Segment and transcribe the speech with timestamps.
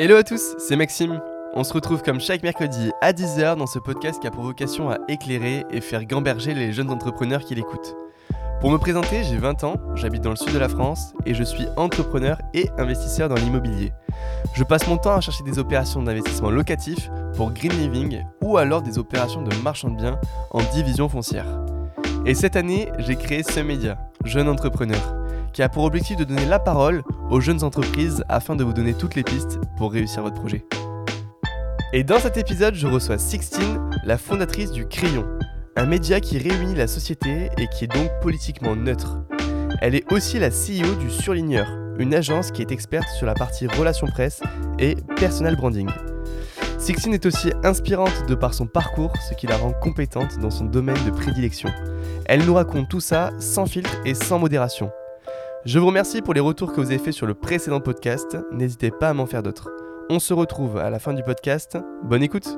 [0.00, 1.20] Hello à tous, c'est Maxime.
[1.54, 4.90] On se retrouve comme chaque mercredi à 10h dans ce podcast qui a pour vocation
[4.90, 7.96] à éclairer et faire gamberger les jeunes entrepreneurs qui l'écoutent.
[8.60, 11.42] Pour me présenter, j'ai 20 ans, j'habite dans le sud de la France et je
[11.42, 13.90] suis entrepreneur et investisseur dans l'immobilier.
[14.54, 18.82] Je passe mon temps à chercher des opérations d'investissement locatif pour Green Living ou alors
[18.82, 20.20] des opérations de marchand de biens
[20.52, 21.48] en division foncière.
[22.24, 25.17] Et cette année, j'ai créé ce média, Jeune Entrepreneur,
[25.58, 27.02] qui a pour objectif de donner la parole
[27.32, 30.64] aux jeunes entreprises afin de vous donner toutes les pistes pour réussir votre projet.
[31.92, 35.26] Et dans cet épisode, je reçois Sixtine, la fondatrice du Crayon,
[35.74, 39.16] un média qui réunit la société et qui est donc politiquement neutre.
[39.80, 41.66] Elle est aussi la CEO du Surligneur,
[41.98, 44.40] une agence qui est experte sur la partie relations presse
[44.78, 45.90] et personal branding.
[46.78, 50.66] Sixtine est aussi inspirante de par son parcours, ce qui la rend compétente dans son
[50.66, 51.70] domaine de prédilection.
[52.26, 54.92] Elle nous raconte tout ça sans filtre et sans modération.
[55.64, 58.38] Je vous remercie pour les retours que vous avez faits sur le précédent podcast.
[58.52, 59.68] N'hésitez pas à m'en faire d'autres.
[60.08, 61.76] On se retrouve à la fin du podcast.
[62.04, 62.56] Bonne écoute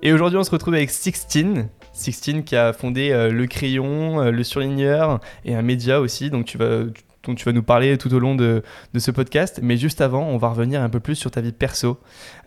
[0.00, 1.70] Et aujourd'hui, on se retrouve avec Sixtine.
[1.92, 6.30] Sixtine qui a fondé euh, Le Crayon, euh, Le Surligneur et un média aussi.
[6.30, 6.84] Donc tu vas,
[7.24, 8.62] dont tu vas nous parler tout au long de,
[8.96, 9.58] ce podcast.
[9.60, 11.98] Mais juste avant, on va revenir un peu plus sur ta vie perso.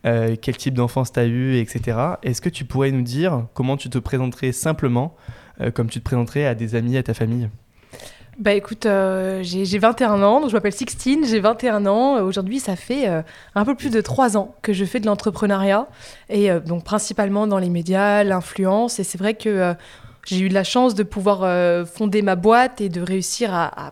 [0.06, 1.98] Euh, quel type d'enfance tu as eu, etc.
[2.24, 5.18] Est-ce que tu pourrais nous dire comment tu te présenterais simplement,
[5.74, 7.50] comme tu te présenterais à des amis, à ta famille?
[8.38, 12.22] Bah écoute, euh, j'ai 21 ans, donc je m'appelle Sixtine, j'ai 21 ans.
[12.22, 13.24] Aujourd'hui, ça fait euh,
[13.56, 15.88] un peu plus de 3 ans que je fais de l'entrepreneuriat,
[16.30, 19.00] et euh, donc principalement dans les médias, l'influence.
[19.00, 19.74] Et c'est vrai que
[20.28, 23.90] j'ai eu la chance de pouvoir fonder ma boîte et de réussir à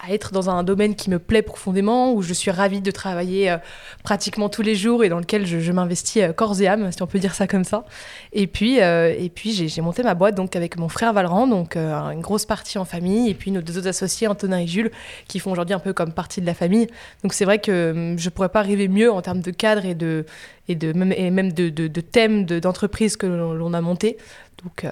[0.00, 3.50] à être dans un domaine qui me plaît profondément, où je suis ravie de travailler
[3.50, 3.56] euh,
[4.04, 7.06] pratiquement tous les jours et dans lequel je, m'investis euh, corps et âme, si on
[7.06, 7.84] peut dire ça comme ça.
[8.32, 11.76] Et puis, euh, et puis j'ai monté ma boîte donc avec mon frère Valran, donc
[11.76, 14.90] une grosse partie en famille, et puis nos deux autres associés, Antonin et Jules,
[15.26, 16.86] qui font aujourd'hui un peu comme partie de la famille.
[17.22, 19.94] Donc c'est vrai que hum, je pourrais pas arriver mieux en termes de cadre et
[19.94, 20.24] de
[20.68, 24.18] et de même, et même de, de, de thèmes d'entreprise que l'on a monté.
[24.62, 24.84] Donc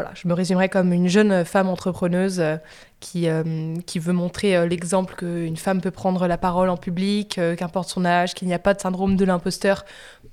[0.00, 2.56] voilà, je me résumerai comme une jeune femme entrepreneuse euh,
[3.00, 7.38] qui, euh, qui veut montrer euh, l'exemple qu'une femme peut prendre la parole en public,
[7.58, 9.84] qu'importe son âge, qu'il n'y a pas de syndrome de l'imposteur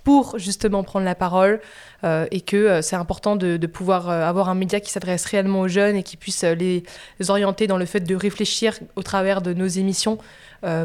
[0.06, 1.60] pour justement prendre la parole
[2.32, 6.04] et que c'est important de, pouvoir avoir un média qui s'adresse réellement aux jeunes et
[6.04, 6.84] qui puisse les,
[7.28, 10.18] orienter dans le fait de réfléchir au travers de nos émissions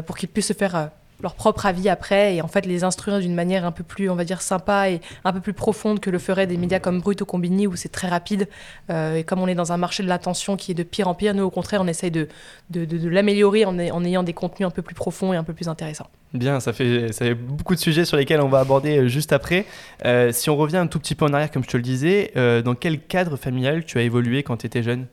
[0.05, 0.89] pour qu'ils puissent se faire
[1.23, 4.15] leur propre avis après et en fait les instruire d'une manière un peu plus, on
[4.15, 7.21] va dire, sympa et un peu plus profonde que le feraient des médias comme Brut
[7.21, 8.47] ou Combini où c'est très rapide.
[8.89, 11.15] Euh, et comme on est dans un marché de l'attention qui est de pire en
[11.15, 12.27] pire, nous au contraire on essaye de,
[12.69, 15.69] de, l'améliorer en, en, ayant des contenus un peu plus profonds et un peu plus
[15.69, 16.09] intéressants.
[16.33, 19.31] Bien, ça fait, ça fait beaucoup de sujets sur lesquels on va aborder euh, juste
[19.31, 19.65] après.
[20.05, 22.33] Euh, si on revient un tout petit peu en arrière, comme je te le disais,
[22.35, 25.07] dans quel cadre familial tu as évolué quand tu étais jeune?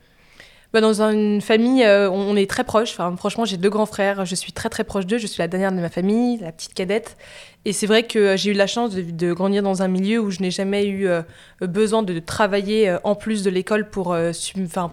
[0.73, 2.93] Bah, dans une famille, euh, on est très proches.
[2.93, 4.25] Enfin, franchement, j'ai deux grands frères.
[4.25, 5.19] Je suis très très proche d'eux.
[5.19, 7.17] Je suis la dernière de ma famille, la petite cadette.
[7.67, 10.31] Et c'est vrai que euh, j'ai eu la chance de, grandir dans un milieu où
[10.31, 11.21] je n'ai jamais eu euh,
[11.61, 14.17] besoin de travailler euh, en plus de l'école pour,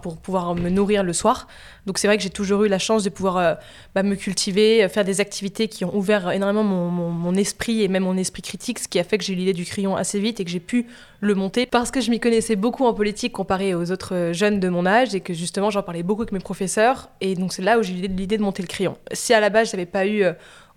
[0.02, 1.48] pour pouvoir me nourrir le soir.
[1.86, 3.56] Donc c'est vrai que j'ai toujours eu la chance de pouvoir
[3.94, 8.02] bah, me cultiver, faire des activités qui ont ouvert énormément mon, mon, esprit et même
[8.02, 10.38] mon esprit critique, ce qui a fait que j'ai eu l'idée du crayon assez vite
[10.40, 10.86] et que j'ai pu
[11.20, 14.68] le monter parce que je m'y connaissais beaucoup en politique comparé aux autres jeunes de
[14.68, 17.08] mon âge et que justement j'en parlais beaucoup avec mes professeurs.
[17.22, 18.98] Et donc c'est là où j'ai eu l'idée de monter le crayon.
[19.12, 20.24] Si à la base je n'avais pas eu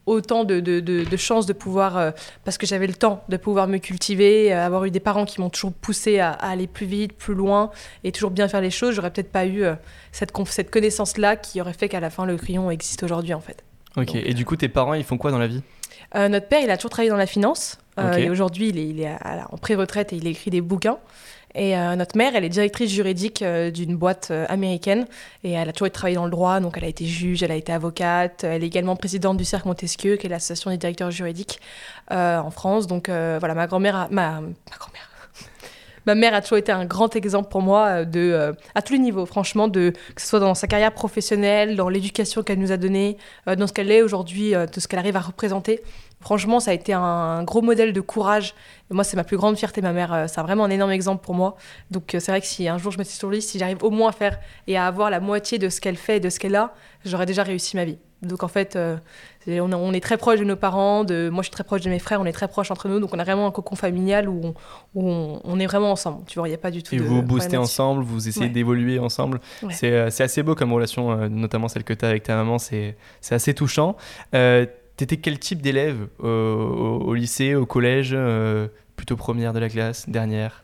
[0.06, 2.12] autant de, de, de, chances de pouvoir, euh,
[2.44, 5.40] parce que j'avais le temps de pouvoir me cultiver, euh, avoir eu des parents qui
[5.40, 7.72] m'ont toujours poussé à, aller plus vite, plus loin
[8.04, 9.76] et toujours bien faire les choses, j'aurais peut-être pas eu euh,
[10.12, 13.64] cette, cette connaissance-là qui aurait fait qu'à la fin le crayon existe aujourd'hui en fait.
[13.98, 15.62] Ok, et du coup tes parents ils font quoi dans la vie?
[16.14, 17.78] Notre père il a toujours travaillé dans la finance
[18.18, 19.16] et aujourd'hui il est, il est
[19.50, 20.98] en pré-retraite et il écrit des bouquins.
[21.56, 25.06] Et euh, notre mère, elle est directrice juridique euh, d'une boîte euh, américaine
[25.44, 27.56] et elle a toujours travaillé dans le droit, donc elle a été juge, elle a
[27.56, 31.60] été avocate, elle est également présidente du Cercle Montesquieu, qui est l'association des directeurs juridiques
[32.10, 32.88] en France.
[32.88, 35.10] Donc voilà, ma grand-mère, ma, ma grand-mère,
[36.06, 39.26] ma mère a toujours été un grand exemple pour moi de, à tous les niveaux,
[39.26, 43.18] franchement, de, que ce soit dans sa carrière professionnelle, dans l'éducation qu'elle nous a donnée,
[43.46, 45.82] dans ce qu'elle est aujourd'hui, de ce qu'elle arrive à représenter.
[46.22, 48.54] Franchement, ça a été un gros modèle de courage.
[48.92, 50.14] Et moi, c'est ma plus grande fierté, ma mère.
[50.14, 51.56] Euh, c'est vraiment un énorme exemple pour moi.
[51.90, 53.84] Donc, euh, c'est vrai que si un jour je me suis sur lui, si j'arrive
[53.84, 56.30] au moins à faire et à avoir la moitié de ce qu'elle fait et de
[56.30, 56.74] ce qu'elle a,
[57.06, 57.98] j'aurais déjà réussi ma vie.
[58.22, 58.98] Donc, en fait, euh,
[59.48, 61.04] on, est très proche de nos parents.
[61.04, 62.22] De, moi, je suis très proche de mes frères.
[62.22, 63.00] On est très proches entre nous.
[63.00, 64.54] Donc, on a vraiment un cocon familial où
[64.94, 66.24] on, est vraiment ensemble.
[66.28, 69.00] Tu vois, il n'y a pas du tout et vous boostez ensemble, vous essayez d'évoluer
[69.00, 69.40] ensemble.
[69.72, 72.60] C'est assez beau comme relation, notamment celle que tu as avec ta maman.
[72.60, 72.96] C'est
[73.32, 73.96] assez touchant.
[74.98, 80.64] T'étais quel type d'élève au, lycée, au collège euh, Plutôt première de la classe, dernière?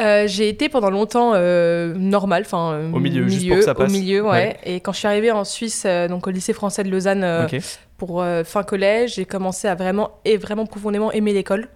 [0.00, 3.74] Euh, j'ai été pendant longtemps euh, normal, enfin Au milieu, juste pour que ça au
[3.74, 3.92] passe.
[3.92, 4.28] milieu, ouais.
[4.30, 4.56] Ouais.
[4.64, 7.46] Et quand je suis arrivée en Suisse, euh, donc au lycée français de Lausanne, euh,
[7.98, 11.68] pour euh, fin collège, j'ai commencé à vraiment et vraiment profondément aimer l'école.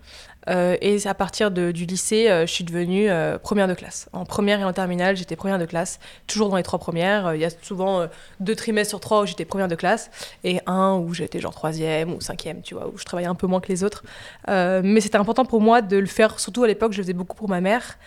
[0.49, 4.09] Euh, et à partir du lycée, euh, je suis devenue euh, première de classe.
[4.13, 7.35] En première et en terminale, j'étais première de classe, toujours dans les trois premières.
[7.35, 8.07] Il y a souvent
[8.41, 10.11] deux trimestres sur trois où j'étais première de classe
[10.45, 13.47] et un où j'étais genre troisième ou cinquième, tu vois, où je travaillais un peu
[13.47, 14.05] moins que les autres.
[14.49, 17.49] Mais c'était important pour moi de le faire, surtout à l'époque, je faisais beaucoup pour
[17.49, 17.99] ma mère,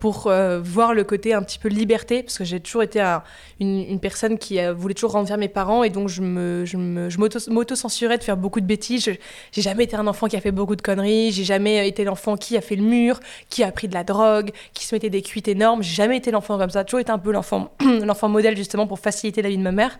[0.00, 0.30] pour
[0.62, 3.22] voir le côté un petit peu liberté, parce que j'ai toujours été un-
[3.60, 8.18] une, personne qui voulait toujours rendre fiers mes parents et donc je me, je m'auto-censurais
[8.18, 9.04] de faire beaucoup de bêtises.
[9.04, 9.12] Je-
[9.52, 11.32] j'ai jamais été un enfant qui a fait beaucoup de conneries.
[11.54, 14.84] Jamais été l'enfant qui a fait le mur, qui a pris de la drogue, qui
[14.84, 15.82] se mettait des cuites énormes.
[15.82, 16.80] J'ai jamais été l'enfant comme ça.
[16.80, 17.70] J'ai toujours été un peu l'enfant,
[18.28, 19.98] modèle justement pour faciliter la vie de ma mère,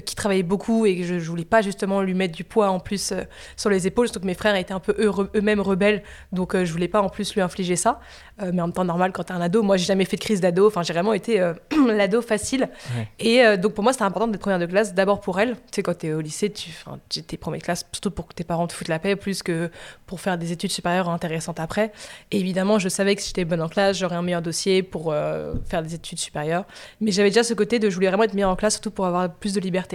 [0.00, 2.80] qui travaillait beaucoup et que je, je voulais pas justement lui mettre du poids en
[2.80, 3.22] plus euh,
[3.56, 4.06] sur les épaules.
[4.08, 6.02] Surtout que mes frères étaient un peu eux- eux-mêmes rebelles,
[6.32, 8.00] donc euh, je voulais pas en plus lui infliger ça.
[8.42, 9.62] Euh, mais en même temps normal quand t'es un ado.
[9.62, 10.66] Moi j'ai jamais fait de crise d'ado.
[10.66, 11.54] Enfin j'ai vraiment été euh,
[11.88, 12.68] l'ado facile.
[12.96, 13.08] Ouais.
[13.18, 14.92] Et euh, donc pour moi c'était important d'être première de classe.
[14.94, 15.52] D'abord pour elle.
[15.54, 16.70] Tu sais quand t'es au lycée, tu,
[17.10, 19.70] j'étais première classe surtout pour que tes parents te foutent la paix plus que
[20.06, 21.92] pour faire des études supérieures intéressantes après.
[22.30, 25.12] Et évidemment, je savais que si j'étais bonne en classe, j'aurais un meilleur dossier pour
[25.12, 26.64] euh, faire des études supérieures.
[27.00, 29.06] Mais j'avais déjà ce côté de je voulais vraiment être meilleure en classe, surtout pour
[29.06, 29.85] avoir plus de liberté.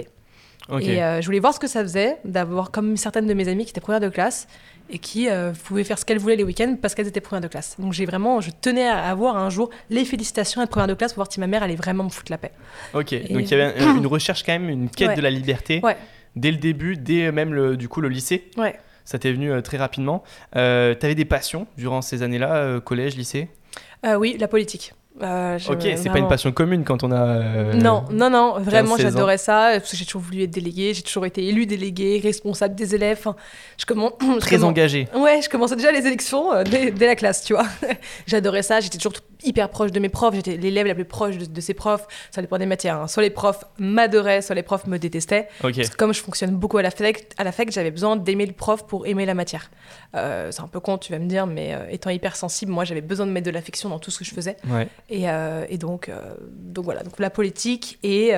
[0.80, 3.66] Et euh, je voulais voir ce que ça faisait d'avoir comme certaines de mes amies
[3.66, 4.48] qui étaient premières de classe
[4.90, 7.48] et qui euh, pouvaient faire ce qu'elles voulaient les week-ends parce qu'elles étaient premières de
[7.48, 7.76] classe.
[7.80, 10.94] Donc j'ai vraiment, je tenais à avoir un jour les félicitations à être première de
[10.94, 12.52] classe pour voir si ma mère allait vraiment me foutre la paix.
[12.94, 13.12] Ok.
[13.32, 15.16] Donc il y avait un- une recherche quand même, une quête Ouais.
[15.16, 15.98] de la liberté Ouais,
[16.36, 18.50] dès le début, dès même le, du coup le lycée.
[18.58, 18.76] ouais.
[19.04, 20.24] Ça t'est venu euh, très rapidement.
[20.56, 23.50] Euh, T'avais des passions durant ces années-là, euh, collège, lycée?
[24.06, 24.94] Euh, oui, la politique.
[25.22, 27.22] Euh, je- Ok, c'est pas une passion commune quand on a.
[27.22, 29.10] euh, Non, non, non, vraiment 15-16 ans.
[29.12, 32.76] j'adorais ça, parce que j'ai toujours voulu être déléguée, j'ai toujours été élue déléguée, responsable
[32.76, 33.18] des élèves.
[33.20, 33.36] Enfin,
[33.78, 35.08] je commence, je Très commence- engagé.
[35.16, 37.66] Ouais, je commençais déjà les élections euh, dès, dès la classe, tu vois.
[38.28, 39.14] J'adorais ça, j'étais toujours
[39.44, 42.42] hyper proche de mes profs, j'étais l'élève la plus proche de, de ses profs, ça
[42.42, 42.98] dépend des matières.
[42.98, 43.08] hein.
[43.08, 45.48] Soit les profs m'adoraient, soit les profs me détestaient.
[45.64, 45.76] Ok.
[45.76, 48.46] Parce que comme je fonctionne beaucoup à la FEC, à la FEC j'avais besoin d'aimer
[48.46, 49.72] le prof pour aimer la matière.
[50.16, 52.84] Euh, c'est un peu con, tu vas me dire, mais euh, étant hyper sensible, moi
[52.86, 54.58] j'avais besoin de mettre de l'affection dans tout ce que je faisais.
[54.70, 54.88] Ouais.
[55.10, 56.12] Et, euh, et donc,
[56.52, 58.32] donc voilà, donc la politique et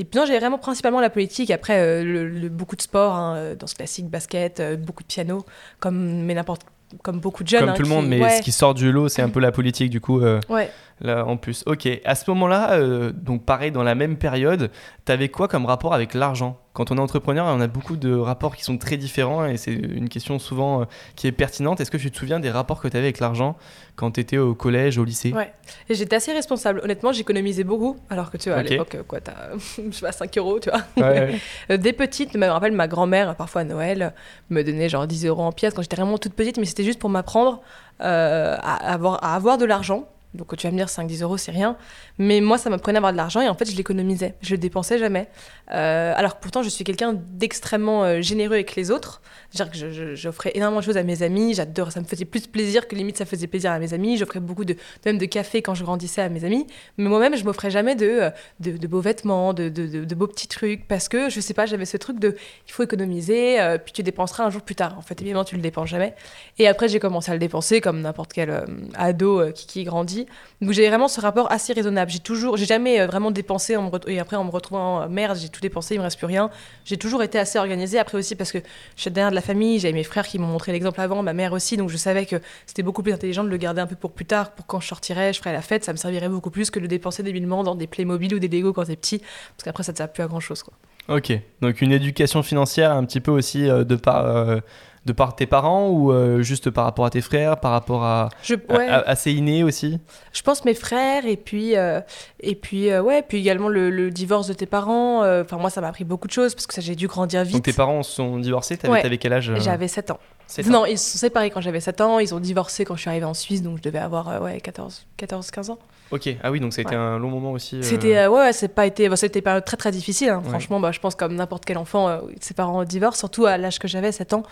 [0.00, 1.50] et puis non, j'avais vraiment principalement la politique.
[1.50, 5.44] Après, euh, le, le- beaucoup de sport, hein, danse classique, basket, euh, beaucoup de piano,
[5.80, 6.62] comme mais n'importe
[7.02, 7.60] comme beaucoup de jeunes.
[7.60, 9.28] Comme hein, tout le qui- monde, mais ouais, ce qui sort du lot, c'est un
[9.28, 10.20] peu la politique du coup.
[10.20, 10.70] euh, ouais.
[11.00, 11.88] Là, en plus, ok.
[12.04, 14.70] À ce moment-là, euh, donc pareil, dans la même période,
[15.04, 16.58] t'avais quoi comme rapport avec l'argent?
[16.72, 19.72] Quand on est entrepreneur, on a beaucoup de rapports qui sont très différents et c'est
[19.72, 20.84] une question souvent euh,
[21.16, 21.80] qui est pertinente.
[21.80, 23.56] Est-ce que tu te souviens des rapports que tu avais avec l'argent
[23.96, 25.32] quand tu étais au collège, au lycée?
[25.32, 25.52] Ouais.
[25.88, 26.80] Et j'étais assez responsable.
[26.82, 27.96] Honnêtement, j'économisais beaucoup.
[28.10, 30.70] Alors que tu vois, à l'époque, euh, quoi, t'as, je sais pas, 5 euros, tu
[30.70, 30.80] vois.
[30.96, 31.78] Ouais, ouais.
[31.78, 34.14] Des petites, je me rappelle ma grand-mère, parfois à Noël,
[34.50, 36.98] me donnait genre 10 euros en pièces quand j'étais vraiment toute petite, mais c'était juste
[36.98, 37.60] pour m'apprendre
[38.00, 40.08] euh, à, avoir, à avoir de l'argent.
[40.34, 41.76] Donc tu vas me dire 5-10 euros, c'est rien.
[42.18, 44.34] Mais moi, ça m'apprenait à avoir de l'argent et en fait, je l'économisais.
[44.42, 45.28] Je le dépensais jamais.
[45.72, 49.22] Euh, alors pourtant, je suis quelqu'un d'extrêmement euh, généreux avec les autres.
[49.50, 51.54] C'est-à-dire que j'offrais énormément de choses à mes amis.
[51.54, 54.18] J'adore, ça me faisait plus plaisir que limite ça faisait plaisir à mes amis.
[54.18, 54.76] J'offrais beaucoup de,
[55.06, 56.66] même de café quand je grandissais à mes amis.
[56.98, 58.30] Mais moi-même, je m'offrais jamais de, euh,
[58.60, 61.96] de, beaux vêtements, de, de, beaux petits trucs parce que je sais pas, j'avais ce
[61.96, 62.36] truc de
[62.66, 64.96] il faut économiser, euh, puis tu dépenseras un jour plus tard.
[64.98, 66.14] En fait, évidemment, tu le dépenses jamais.
[66.58, 68.64] Et après, j'ai commencé à le dépenser comme n'importe quel
[68.94, 70.17] ado qui, qui grandit.
[70.60, 72.10] Donc j'avais vraiment ce rapport assez raisonnable.
[72.10, 75.08] J'ai toujours, j'ai jamais euh, vraiment dépensé en me et après en me retrouvant euh,
[75.08, 76.50] merde, j'ai tout dépensé, il me reste plus rien.
[76.84, 77.98] J'ai toujours été assez organisée.
[77.98, 78.58] Après aussi parce que
[78.96, 81.32] je suis derrière de la famille, j'avais mes frères qui m'ont montré l'exemple avant, ma
[81.32, 83.96] mère aussi, donc je savais que c'était beaucoup plus intelligent de le garder un peu
[83.96, 86.50] pour plus tard, pour quand je sortirais, je ferais la fête, ça me servirait beaucoup
[86.50, 89.18] plus que de le dépenser débilement dans des Playmobil ou des Lego quand t'es petit,
[89.18, 90.64] parce qu'après ça te sert plus à grand chose.
[91.08, 91.32] Ok,
[91.62, 94.58] donc une éducation financière un petit peu aussi euh, de, par, euh,
[95.06, 98.28] de par tes parents ou euh, juste par rapport à tes frères, par rapport à,
[98.42, 98.88] Je, à- ouais.
[98.88, 99.98] à- inné aussi?
[100.32, 102.00] Je pense mes frères et puis euh,
[102.40, 105.20] et puis euh, ouais puis également le, le divorce de tes parents.
[105.40, 107.54] Enfin moi ça m'a appris beaucoup de choses parce que ça j'ai dû grandir vite.
[107.54, 109.18] Donc tes parents sont divorcés, t'avais Ouais.
[109.18, 110.18] quel âge J'avais 7 ans.
[110.46, 112.94] sept ans Non, ils se sont séparés quand j'avais 7 ans, ils ont divorcé quand
[112.96, 115.78] je suis arrivée en Suisse donc je devais avoir ouais 14 14 15 ans.
[116.10, 117.00] Ok, ah oui, donc ça a été Ouais.
[117.00, 117.82] un long moment aussi.
[117.82, 120.42] C'était ouais, c'est pas été c'était pas très très difficile hein.
[120.48, 123.88] Franchement bah, je pense comme n'importe quel enfant ses parents divorcent surtout à l'âge que
[123.88, 124.42] j'avais 7 ans.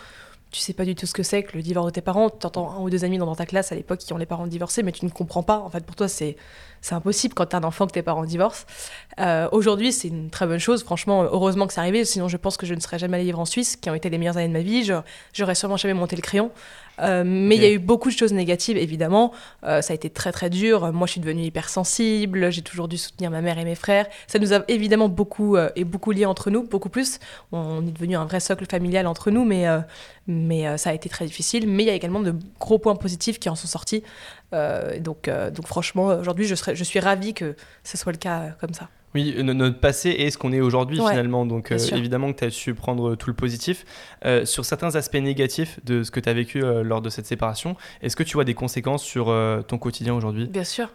[0.51, 2.29] Tu sais pas du tout ce que c'est que le divorce de tes parents.
[2.29, 4.47] Tu entends un ou deux amis dans ta classe à l'époque qui ont les parents
[4.47, 5.57] divorcés, mais tu ne comprends pas.
[5.59, 6.37] En fait, pour toi, c'est
[6.89, 8.65] impossible quand t'as un enfant que tes parents divorcent.
[9.19, 10.83] Euh, Aujourd'hui, c'est une très bonne chose.
[10.83, 12.05] Franchement, heureusement que c'est arrivé.
[12.05, 14.09] Sinon, je pense que je ne serais jamais allée vivre en Suisse, qui ont été
[14.09, 14.89] les meilleures années de ma vie.
[15.33, 16.49] J'aurais sûrement jamais monté le crayon.
[16.99, 19.31] Mais il y a eu beaucoup de choses négatives, évidemment.
[19.63, 20.91] ça a été très très dur.
[20.93, 22.51] Moi, je suis devenue hypersensible.
[22.51, 24.07] J'ai toujours dû soutenir ma mère et mes frères.
[24.27, 27.19] Ça nous a évidemment beaucoup et beaucoup lié entre nous, beaucoup plus.
[27.51, 29.65] On est devenu un vrai socle familial entre nous, mais
[30.27, 31.67] mais ça a été très difficile.
[31.67, 34.03] Mais il y a également de gros points positifs qui en sont sortis.
[34.51, 38.89] donc donc franchement, aujourd'hui, je je suis ravie que ce soit le cas comme ça.
[39.17, 41.47] Oui, notre passé est ce qu'on est aujourd'hui finalement.
[41.47, 43.83] Donc euh, évidemment que tu as su prendre tout le positif.
[44.25, 47.25] Euh, sur certains aspects négatifs de ce que tu as vécu euh, lors de cette
[47.25, 49.35] séparation, est-ce que tu vois des conséquences sur
[49.67, 50.45] ton quotidien aujourd'hui?
[50.45, 50.91] Bien sûr.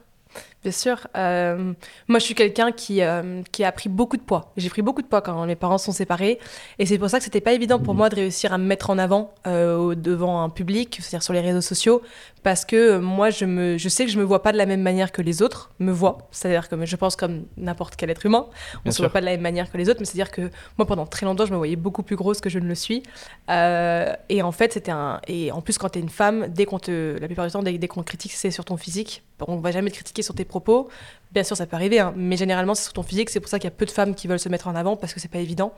[0.62, 1.08] Bien sûr.
[1.16, 1.72] Euh,
[2.06, 4.52] moi, je suis quelqu'un qui, euh, qui a pris beaucoup de poids.
[4.56, 6.38] J'ai pris beaucoup de poids quand mes parents sont séparés.
[6.78, 7.96] Et c'est pour ça que c'était pas évident pour mmh.
[7.96, 11.40] moi de réussir à me mettre en avant euh, devant un public, c'est-à-dire sur les
[11.40, 12.00] réseaux sociaux,
[12.44, 14.82] parce que moi, je, me, je sais que je me vois pas de la même
[14.82, 16.18] manière que les autres me voient.
[16.30, 18.46] C'est-à-dire que je pense comme n'importe quel être humain.
[18.84, 20.48] On ne se voit pas de la même manière que les autres, mais c'est-à-dire que
[20.78, 23.02] moi, pendant très longtemps, je me voyais beaucoup plus grosse que je ne le suis.
[23.48, 25.20] et en fait, c'était un.
[25.26, 27.18] Et en plus, quand tu es une femme, dès qu'on te.
[27.18, 29.24] La plupart du temps, dès, dès qu'on critique, c'est sur ton physique.
[29.48, 30.88] On va jamais te critiquer sur tes propos.
[31.32, 33.30] Bien sûr, ça peut arriver, hein, mais généralement, c'est sur ton physique.
[33.30, 34.96] C'est pour ça qu'il y a peu de femmes qui veulent se mettre en avant
[34.96, 35.72] parce que c'est pas évident.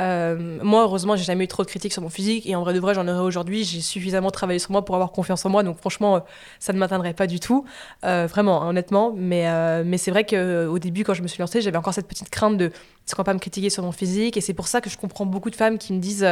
[0.00, 2.74] Euh, moi, heureusement, j'ai jamais eu trop de critiques sur mon physique et en vrai
[2.74, 3.62] de vrai, j'en aurais aujourd'hui.
[3.62, 6.20] J'ai suffisamment travaillé sur moi pour avoir confiance en moi, donc franchement, euh,
[6.58, 7.64] ça ne m'atteindrait pas du tout,
[8.04, 9.12] euh, vraiment, honnêtement.
[9.16, 9.46] Mais,
[9.84, 12.56] mais c'est vrai qu'au début, quand je me suis lancée, j'avais encore cette petite crainte
[12.56, 14.88] de est-ce qu'on va pas me critiquer sur mon physique et c'est pour ça que
[14.88, 16.26] je comprends beaucoup de femmes qui me disent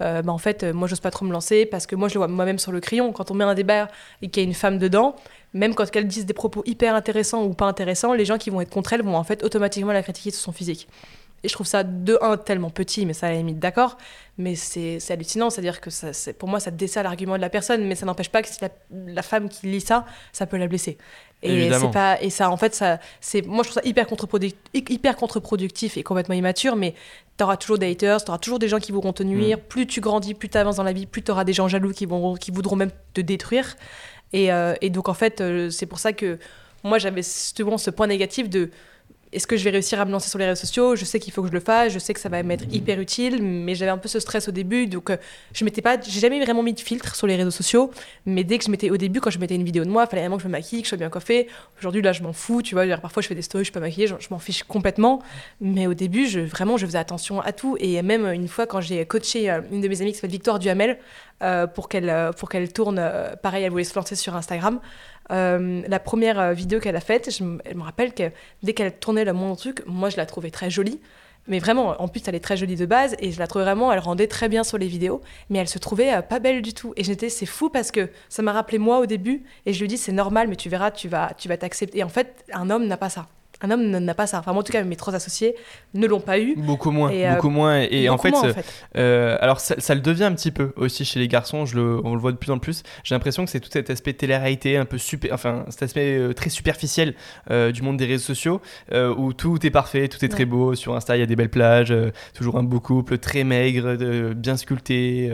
[0.00, 2.28] bah, en fait, moi, j'ose pas trop me lancer parce que moi, je le vois
[2.28, 3.12] moi-même sur le crayon.
[3.12, 3.88] Quand on met un débat
[4.22, 5.16] et qu'il y a une femme dedans,
[5.54, 8.60] même quand elles disent des propos hyper intéressants ou pas intéressants, les gens qui vont
[8.60, 10.88] être contre elle vont en fait automatiquement la critiquer sur son physique.
[11.44, 13.98] Et je trouve ça de un tellement petit, mais ça à la limite d'accord,
[14.38, 17.96] mais c'est hallucinant, c'est-à-dire que ça, pour moi ça dessert l'argument de la personne, mais
[17.96, 18.60] ça n'empêche pas que si
[18.92, 20.98] la, femme qui lit ça, ça peut la blesser.
[21.42, 24.60] Et c'est pas et ça en fait ça c'est moi je trouve ça hyper contre-productif,
[24.72, 26.94] hyper contre-productif et complètement immature, mais
[27.36, 29.58] tu auras toujours des haters, tu auras toujours des gens qui voudront te nuire.
[29.58, 29.62] Mm.
[29.68, 31.90] Plus tu grandis, plus tu avances dans la vie, plus tu auras des gens jaloux
[31.90, 33.74] qui vont qui voudront même te détruire.
[34.34, 36.38] Euh, et, donc, en fait, euh, c'est pour ça que
[36.82, 38.70] moi, j'avais souvent ce point négatif de
[39.32, 40.94] est-ce que je vais réussir à me lancer sur les réseaux sociaux?
[40.94, 43.00] Je sais qu'il faut que je le fasse, je sais que ça va m'être hyper
[43.00, 45.16] utile, mais j'avais un peu ce stress au début, donc euh,
[45.54, 47.90] je m'étais pas, j'ai jamais vraiment mis de filtre sur les réseaux sociaux,
[48.26, 50.10] mais dès que je mettais au début, quand je mettais une vidéo de moi, il
[50.10, 51.48] fallait vraiment que je me maquille, que je sois bien coiffée.
[51.78, 52.86] Aujourd'hui, là, je m'en fous, tu vois.
[52.98, 55.22] Parfois, je fais des stories, je suis pas maquillée, je, m'en fiche complètement,
[55.60, 58.80] mais au début, je, vraiment, je faisais attention à tout, et même une fois quand
[58.80, 60.98] j'ai coaché une de mes amies qui s'appelle Victoire Duhamel,
[61.42, 63.00] euh, pour qu'elle euh, pour qu'elle tourne.
[63.00, 64.78] Euh, pareil, elle voulait se lancer sur Instagram.
[65.30, 67.30] La première vidéo qu'elle a faite,
[67.64, 68.30] elle me rappelle que
[68.62, 71.00] dès qu'elle tournait le moindre truc, moi je la trouvais très jolie.
[71.48, 73.92] Mais vraiment, en plus, elle est très jolie de base et je la trouvais vraiment,
[73.92, 76.92] elle rendait très bien sur les vidéos, mais elle se trouvait pas belle du tout.
[76.96, 79.88] Et j'étais, c'est fou parce que ça m'a rappelé moi au début et je lui
[79.88, 81.98] dis, c'est normal, mais tu verras, tu vas, tu vas t'accepter.
[81.98, 83.26] Et en fait, un homme n'a pas ça.
[83.62, 84.40] Un homme n'a pas ça.
[84.40, 85.54] Enfin, en tout cas, mes trois associés
[85.94, 86.56] ne l'ont pas eu.
[86.56, 87.10] Beaucoup moins.
[87.10, 87.80] Et, euh, beaucoup moins.
[87.80, 88.34] Et, en, fait,
[88.96, 91.64] euh, alors ça, le devient un petit peu aussi chez les garçons.
[91.64, 92.82] Je le, on le voit de plus en plus.
[93.04, 96.32] J'ai l'impression que c'est tout cet aspect télé-réalité, un peu super, enfin cet aspect euh,
[96.32, 97.14] très superficiel
[97.48, 98.60] du monde des réseaux sociaux,
[98.92, 100.74] où tout est parfait, tout est très beau.
[100.74, 101.94] Sur Insta, il y a des belles plages,
[102.34, 103.94] toujours un beau couple, très maigre,
[104.34, 105.30] bien sculpté.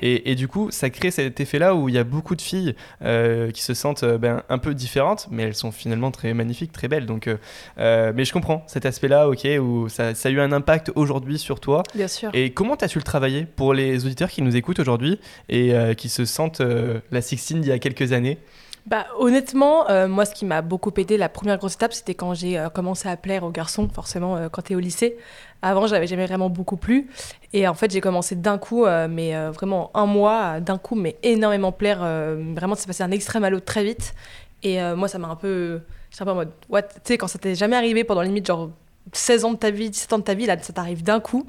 [0.00, 2.74] Et, et, du coup, ça crée cet effet-là où il y a beaucoup de filles
[3.00, 7.06] qui se sentent ben, un peu différentes, mais elles sont finalement très magnifiques, très belles.
[7.06, 7.28] Donc
[7.78, 11.60] euh, mais je comprends cet aspect-là, ok, où ça, a eu un impact aujourd'hui sur
[11.60, 11.82] toi.
[11.94, 12.30] Bien sûr.
[12.32, 15.18] Et comment tu as su le travailler pour les auditeurs qui nous écoutent aujourd'hui
[15.48, 18.38] et euh, qui se sentent euh, la Sixtine d'il y a quelques années?
[18.86, 22.62] Bah, honnêtement, moi, ce qui m'a beaucoup aidé, la première grosse étape, c'était quand j'ai
[22.74, 25.16] commencé à plaire aux garçons, forcément, quand tu es au lycée.
[25.62, 27.08] Avant, j'avais jamais vraiment beaucoup plu.
[27.54, 31.72] Et en fait, j'ai commencé d'un coup, mais vraiment un mois, d'un coup, mais énormément
[31.72, 32.00] plaire.
[32.54, 34.12] vraiment, c'est passé d'un extrême à l'autre très vite.
[34.62, 35.80] Et moi, ça m'a un peu
[36.14, 38.70] c'est un en mode, Tu sais, quand ça t'est jamais arrivé pendant limite genre
[39.12, 41.46] 16 ans de ta vie, 17 ans de ta vie, là, ça t'arrive d'un coup.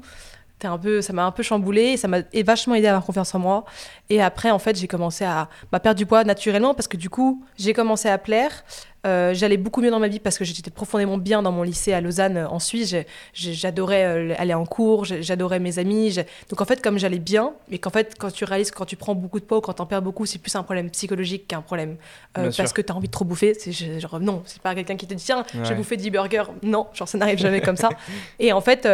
[0.64, 3.32] Un peu, ça m'a un peu chamboulé et ça m'a vachement aidé à avoir confiance
[3.36, 3.64] en moi.
[4.10, 7.08] Et après, en fait, j'ai commencé à bah, perdre du poids naturellement parce que du
[7.08, 8.64] coup, j'ai commencé à plaire.
[9.06, 11.92] Euh, j'allais beaucoup mieux dans ma vie parce que j'étais profondément bien dans mon lycée
[11.92, 12.94] à Lausanne euh, en Suisse.
[13.34, 16.16] J'adorais euh, aller en cours, j'adorais mes amis.
[16.50, 18.96] Donc en fait, comme j'allais bien, et qu'en fait, quand tu réalises que quand tu
[18.96, 21.46] prends beaucoup de poids ou quand tu en perds beaucoup, c'est plus un problème psychologique
[21.46, 21.96] qu'un problème
[22.34, 23.54] parce que tu as envie de trop bouffer.
[23.54, 26.44] C'est genre non, c'est pas quelqu'un qui te dit tiens, je vais bouffer 10 burgers.
[26.62, 27.90] Non, genre ça n'arrive jamais comme ça.
[28.38, 28.88] Et en fait,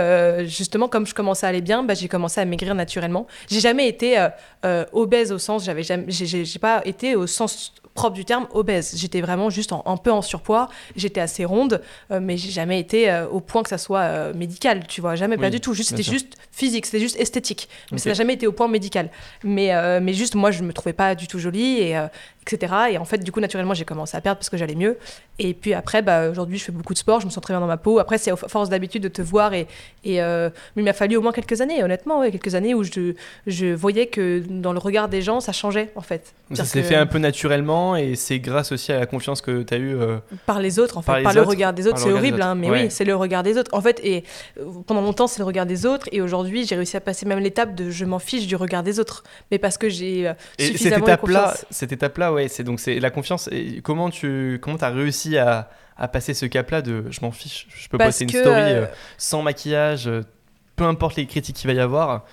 [0.47, 3.27] justement, comme je commençais à aller bien, bah, j'ai commencé à maigrir naturellement.
[3.49, 4.29] J'ai jamais été
[4.93, 8.95] obèse au sens, j'avais jamais, j'ai pas été au sens propre du terme, obèse.
[8.97, 11.81] J'étais vraiment juste un peu en surpoids, j'étais assez ronde,
[12.11, 15.15] euh, mais j'ai jamais été euh, au point que ça soit euh, médical, tu vois,
[15.15, 15.75] jamais, pas du tout.
[15.75, 17.69] Juste, c'était juste physique, c'était juste esthétique.
[17.91, 19.11] Mais ça n'a jamais été au point médical.
[19.45, 21.97] Mais, mais juste, moi, je me trouvais pas du tout jolie et,
[22.43, 22.75] etc.
[22.91, 24.99] Et en fait, du coup, naturellement, j'ai commencé à perdre parce que j'allais mieux.
[25.39, 27.61] Et puis après, bah, aujourd'hui, je fais beaucoup de sport, je me sens très bien
[27.61, 27.99] dans ma peau.
[27.99, 29.55] Après, c'est à force d'habitude de te voir.
[29.55, 29.67] Et,
[30.05, 32.83] et euh, mais il m'a fallu au moins quelques années, honnêtement, ouais, quelques années où
[32.83, 33.15] je,
[33.47, 36.35] je voyais que dans le regard des gens, ça changeait, en fait.
[36.53, 39.75] Ça s'est fait un peu naturellement et c'est grâce aussi à la confiance que tu
[39.75, 39.97] as eue.
[39.97, 41.23] Euh, par les autres, en fait.
[41.23, 41.99] Par, le regard des autres.
[41.99, 43.73] C'est horrible, hein, mais oui, c'est le regard des autres.
[43.73, 44.25] En fait, et
[44.59, 46.09] euh, pendant longtemps, c'est le regard des autres.
[46.13, 48.99] Et aujourd'hui, j'ai réussi à passer même l'étape de je m'en fiche du regard des
[48.99, 49.23] autres.
[49.51, 53.49] Mais parce que j'ai suffisamment cette étape-là, cette étape-là, ouais, c'est donc c'est la confiance.
[53.53, 57.67] Et comment tu comment as réussi à, à passer ce cap-là de je m'en fiche,
[57.75, 58.87] je peux passer une story euh,
[59.19, 60.23] sans maquillage, euh,
[60.77, 62.25] peu importe les critiques qu'il va y avoir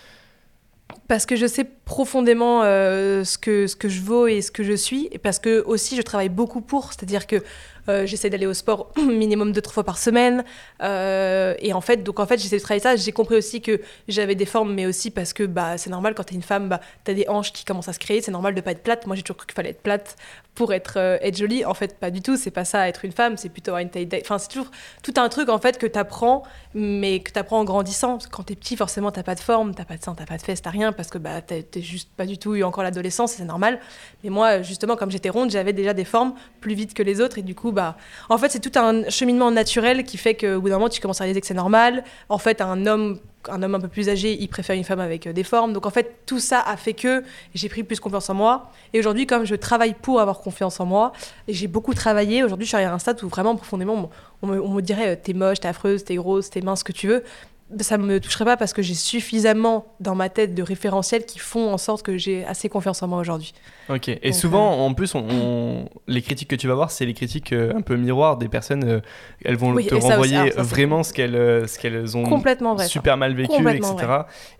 [1.08, 4.63] parce que je sais profondément euh, ce, que, ce que je vaux et ce que
[4.63, 7.44] je suis, et parce que aussi je travaille beaucoup pour, c'est-à-dire que
[7.88, 10.43] euh, j'essaie d'aller au sport minimum deux trois fois par semaine,
[10.81, 12.95] euh, et en fait, donc en fait j'essaie de travailler ça.
[12.95, 16.24] J'ai compris aussi que j'avais des formes, mais aussi parce que bah c'est normal quand
[16.24, 18.62] t'es une femme, bah t'as des hanches qui commencent à se créer, c'est normal de
[18.62, 19.07] pas être plate.
[19.07, 20.15] Moi j'ai toujours cru qu'il fallait être plate
[20.55, 21.63] pour être être jolie.
[21.65, 22.36] En fait, pas du tout.
[22.36, 24.09] C'est pas ça être une femme, c'est plutôt une taille.
[24.21, 24.71] Enfin, c'est toujours
[25.03, 26.43] tout un truc en fait que t'apprends,
[26.74, 28.17] mais que t'apprends en grandissant.
[28.31, 30.41] Quand t'es petit, forcément t'as pas de forme, t'as pas de sein, t'as pas de
[30.41, 33.45] fesses, t'as rien parce que bah, t'es juste pas du tout eu encore l'adolescence, c'est
[33.45, 33.79] normal.
[34.24, 37.38] Mais moi, justement, comme j'étais ronde, j'avais déjà des formes plus vite que les autres.
[37.38, 37.98] Et du coup, bah,
[38.30, 41.22] en fait, c'est tout un cheminement naturel qui fait qu'au bout d'un moment, tu commences
[41.22, 42.04] à réaliser que c'est normal.
[42.30, 45.26] En fait, un homme un homme un peu plus âgé, il préfère une femme avec
[45.26, 45.72] euh, des formes.
[45.72, 47.24] Donc en fait, tout ça a fait que
[47.54, 48.72] j'ai pris plus confiance en moi.
[48.94, 51.14] Et aujourd'hui, comme je travaille pour avoir confiance en moi,
[51.48, 54.10] et j'ai beaucoup travaillé, aujourd'hui, je suis à un stade où vraiment profondément,
[54.42, 56.84] on me, on me dirait euh, t'es moche, t'es affreuse, t'es grosse, t'es mince, ce
[56.84, 57.24] que tu veux
[57.82, 61.38] ça ne me toucherait pas parce que j'ai suffisamment dans ma tête de référentiels qui
[61.38, 63.54] font en sorte que j'ai assez confiance en moi aujourd'hui.
[63.89, 67.15] Ok, et souvent, euh, en plus, on, les critiques que tu vas voir, c'est les
[67.15, 68.84] critiques euh, un peu miroirs des personnes.
[68.84, 69.00] Euh,
[69.43, 73.67] elles vont te renvoyer vraiment ce qu'elles ce qu'elles ont Complètement vrai, super mal vécu,
[73.67, 73.96] etc.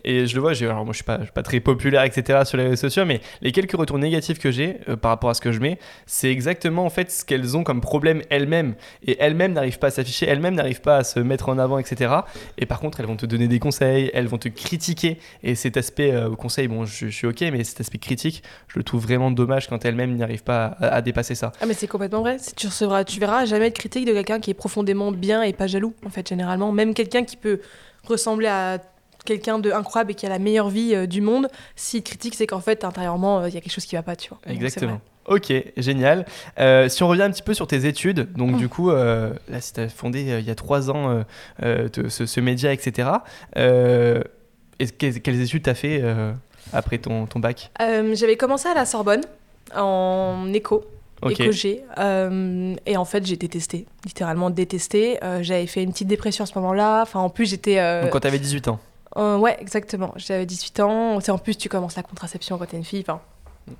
[0.03, 2.39] Et je le vois, alors moi je suis pas, suis pas très populaire, etc.
[2.45, 5.41] sur les réseaux sociaux, mais les quelques retours négatifs que j'ai par rapport à ce
[5.41, 8.74] que je mets, c'est exactement en fait ce qu'elles ont comme problème elles-mêmes.
[9.05, 12.13] Et elles-mêmes n'arrivent pas à s'afficher, elles-mêmes n'arrivent pas à se mettre en avant, etc.
[12.57, 15.19] Et par contre, elles vont te donner des conseils, elles vont te critiquer.
[15.43, 19.03] Et cet aspect conseil, bon, je, suis ok, mais cet aspect critique, je le trouve
[19.03, 21.51] vraiment dommage quand elles-mêmes n'y arrivent pas à, dépasser ça.
[21.61, 22.38] Ah, mais c'est complètement vrai.
[22.55, 25.67] Tu recevras, tu verras jamais de critique de quelqu'un qui est profondément bien et pas
[25.67, 26.71] jaloux, en fait, généralement.
[26.71, 27.61] Même quelqu'un qui peut
[28.05, 28.79] ressembler à
[29.25, 32.47] quelqu'un de incroyable et qui a la meilleure vie euh, du monde, s'il critique, c'est
[32.47, 34.39] qu'en fait, intérieurement, euh, il y a quelque chose qui va pas, tu vois.
[34.47, 35.01] Exactement.
[35.29, 36.25] Ok, génial.
[36.59, 39.59] Euh, si on revient un petit peu sur tes études, donc du coup, euh, là,
[39.61, 41.23] tu as fondé euh, il y a trois ans
[41.61, 43.09] ce, média, etc.
[44.97, 46.03] quelles, études tu as fait
[46.73, 49.21] après ton, ton bac J'avais commencé à la Sorbonne
[49.75, 50.86] en éco.
[51.29, 51.84] Éco-G.
[52.86, 55.19] et en fait, j'ai détesté, littéralement détesté.
[55.41, 57.01] J'avais fait une petite dépression à ce moment-là.
[57.01, 58.01] Enfin, en plus, j'étais.
[58.01, 58.79] Donc, quand tu avais 18 ans
[59.15, 60.13] Ouais, exactement.
[60.15, 61.17] J'avais 18 ans.
[61.17, 63.01] En plus, tu commences la contraception quand tu es une fille.
[63.01, 63.19] Enfin,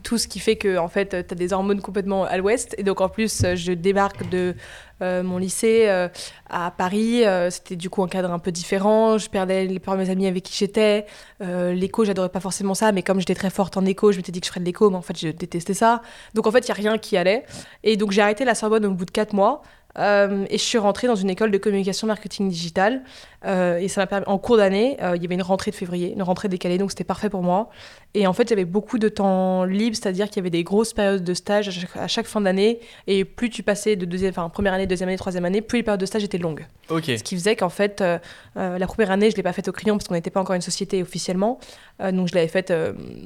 [0.04, 2.84] tout ce qui fait que en fait tu as des hormones complètement à l'ouest et
[2.84, 4.56] donc en plus je débarque de
[5.02, 6.10] euh, mon lycée euh,
[6.50, 9.18] à Paris euh, c'était du coup un cadre un peu différent.
[9.18, 11.06] Je perdais les mes amis avec qui j'étais.
[11.40, 14.40] L'écho j'adorais pas forcément ça mais comme j'étais très forte en écho je m'étais dit
[14.40, 16.02] que je ferais de l'écho mais en fait je détestais ça.
[16.34, 17.46] Donc en fait il y a rien qui allait.
[17.84, 19.62] Et donc j'ai arrêté la Sorbonne au bout de quatre mois
[19.98, 23.02] et je suis rentrée dans une école de communication marketing digital.
[23.46, 25.76] Euh, et ça m'a permis, en cours d'année, euh, il y avait une rentrée de
[25.76, 27.70] février, une rentrée décalée, donc c'était parfait pour moi.
[28.14, 31.24] Et en fait, j'avais beaucoup de temps libre, c'est-à-dire qu'il y avait des grosses périodes
[31.24, 32.80] de stage à chaque, fin d'année.
[33.08, 35.84] Et plus tu passais de deuxième, enfin, première année, deuxième année, troisième année, plus les
[35.84, 36.66] périodes de stage étaient longues.
[36.90, 38.04] Ce qui faisait qu'en fait,
[38.56, 40.56] la première année, je ne l'ai pas faite au crayon parce qu'on n'était pas encore
[40.56, 41.60] une société officiellement.
[42.00, 42.74] donc je l'avais faite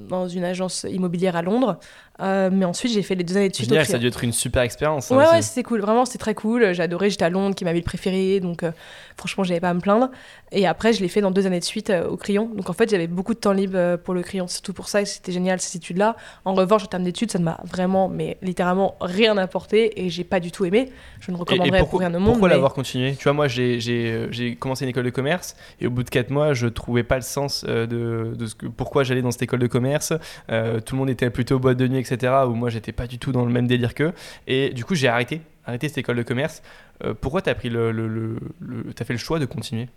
[0.10, 1.80] dans une agence immobilière à Londres.
[2.21, 3.69] Euh, mais ensuite, j'ai fait les deux années de suite.
[3.69, 5.12] Génial, ça a dû être une super expérience.
[5.12, 5.82] Hein, ouais, ouais c'était cool.
[5.82, 6.73] Vraiment, c'était très cool.
[6.73, 7.10] J'ai adoré.
[7.10, 8.39] J'étais à Londres, qui est ma ville préférée.
[8.39, 8.71] Donc, euh,
[9.17, 10.03] franchement, j'avais pas à me plaindre.
[10.52, 12.50] Et après, je l'ai fait dans deux années de suite euh, au crayon.
[12.54, 14.48] Donc, en fait, j'avais beaucoup de temps libre pour le crayon.
[14.48, 16.16] C'est tout pour ça que c'était génial, ces études-là.
[16.46, 20.04] En revanche, en termes d'études, ça ne m'a vraiment, mais littéralement, rien apporté.
[20.04, 20.86] Et j'ai pas du tout rien
[21.20, 22.34] Je ne recommanderais pour rien au monde.
[22.34, 23.16] Pourquoi l'avoir continué?
[23.16, 25.56] Tu vois, moi, j'ai commencé une école de commerce.
[25.82, 27.86] Et au bout de quatre mois, je trouvais pas le sens de,
[28.36, 30.13] de ce que, pourquoi j'allais dans cette école de commerce.
[30.48, 32.34] tout le monde était plutôt boîte de nuit, etc.
[32.48, 34.13] Où moi, j'étais pas du tout dans le même délire qu'eux.
[34.48, 36.62] Et du coup, j'ai arrêté, arrêté cette école de commerce.
[37.04, 38.38] Euh, pourquoi tu as, pris le, le,
[38.99, 39.89] as fait le choix de continuer?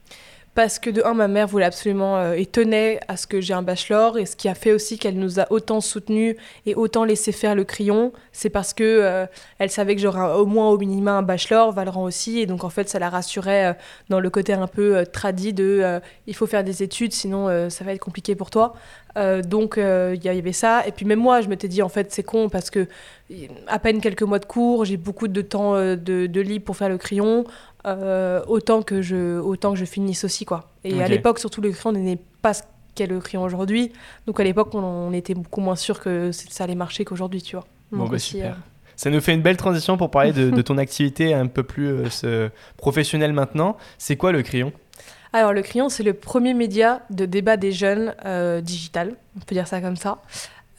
[0.57, 3.53] Parce que de un, ma mère voulait absolument euh, et tenait à ce que j'ai
[3.53, 7.05] un bachelor, et ce qui a fait aussi qu'elle nous a autant soutenus et autant
[7.05, 9.27] laissé faire le crayon, c'est parce que euh,
[9.59, 12.71] elle savait que j'aurais au moins au minimum un bachelor, Valran aussi, et donc en
[12.71, 13.77] fait ça la rassurait
[14.09, 17.93] dans le côté un peu tradit de il faut faire des études, sinon ça va
[17.93, 18.75] être compliqué pour toi.
[19.17, 20.87] Euh, donc euh, il y avait ça.
[20.87, 22.87] Et puis même moi, je m'étais dit, en fait, c'est con parce que
[23.67, 26.89] à peine quelques mois de cours, j'ai beaucoup de temps euh, de, libre pour faire
[26.89, 27.45] le crayon.
[27.87, 30.45] Autant, que je, autant que je finisse aussi.
[30.45, 30.71] quoi.
[30.85, 32.53] Et à l'époque, surtout, le crayon n'est pas
[32.95, 33.93] qu'est le crayon aujourd'hui.
[34.27, 37.67] Donc à l'époque, on, était beaucoup moins sûr que ça allait marcher qu'aujourd'hui, tu vois.
[37.93, 38.53] Bon, Donc bah, aussi, super.
[38.53, 38.55] euh,
[38.97, 41.89] Ça nous fait une belle transition pour parler de, de ton activité un peu plus
[41.89, 43.77] euh, ce- professionnelle maintenant.
[43.99, 44.73] C'est quoi le crayon?
[45.33, 49.55] Alors, le Crayon, c'est le premier média de débat des jeunes euh, digital, on peut
[49.55, 50.19] dire ça comme ça.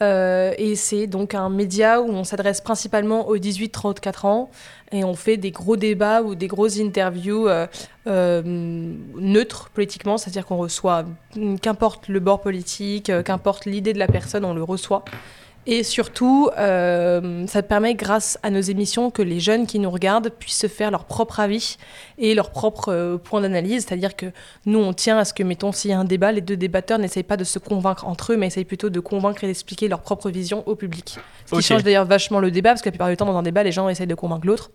[0.02, 4.50] Euh, et c'est donc un média où on s'adresse principalement aux 18-34 ans
[4.92, 7.66] et on fait des gros débats ou des grosses interviews euh,
[8.06, 11.04] euh, neutres politiquement, c'est-à-dire qu'on reçoit,
[11.36, 15.04] mm, qu'importe le bord politique, euh, qu'importe l'idée de la personne, on le reçoit.
[15.70, 20.30] Et surtout, euh, ça permet, grâce à nos émissions, que les jeunes qui nous regardent
[20.30, 21.76] puissent se faire leur propre avis
[22.16, 23.84] et leur propre euh, point d'analyse.
[23.86, 24.32] C'est-à-dire que
[24.64, 26.98] nous, on tient à ce que, mettons, s'il y a un débat, les deux débatteurs
[26.98, 30.00] n'essayent pas de se convaincre entre eux, mais essayent plutôt de convaincre et d'expliquer leur
[30.00, 31.18] propre vision au public.
[31.44, 33.42] Ce qui change d'ailleurs vachement le débat, parce que la plupart du temps, dans un
[33.42, 34.70] débat, les gens essayent de convaincre l'autre.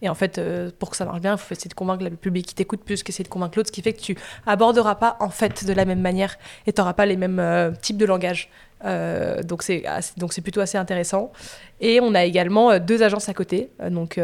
[0.00, 2.10] Et en fait, euh, pour que ça marche bien, il faut essayer de convaincre le
[2.10, 5.16] public qui t'écoute plus qu'essayer de convaincre l'autre, ce qui fait que tu aborderas pas,
[5.18, 6.36] en fait, de la même manière
[6.68, 8.48] et tu n'auras pas les mêmes euh, types de langage.
[8.86, 11.32] Euh, donc c'est plutôt assez intéressant.
[11.80, 14.20] Et on a également euh, deux agences à côté, euh, donc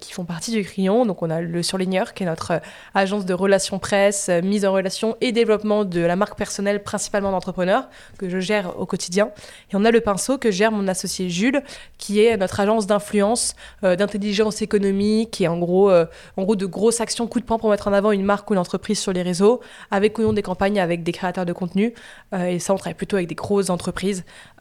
[0.00, 1.06] qui font partie du Crayon.
[1.06, 2.60] Donc on a le Surligneur, qui est notre
[2.94, 7.88] agence de relations presse, mise en relation et développement de la marque personnelle, principalement d'entrepreneurs,
[8.18, 9.30] que je gère au quotidien.
[9.72, 11.62] Et on a le Pinceau que gère mon associé Jules,
[11.98, 17.26] qui est notre agence d'influence, d'intelligence économique et en gros, en gros de grosses actions
[17.26, 19.60] coup de poing pour mettre en avant une marque ou une entreprise sur les réseaux,
[19.90, 21.94] avec ou non des campagnes avec des créateurs de contenu.
[22.36, 24.01] Et ça, on travaille plutôt avec des grosses entreprises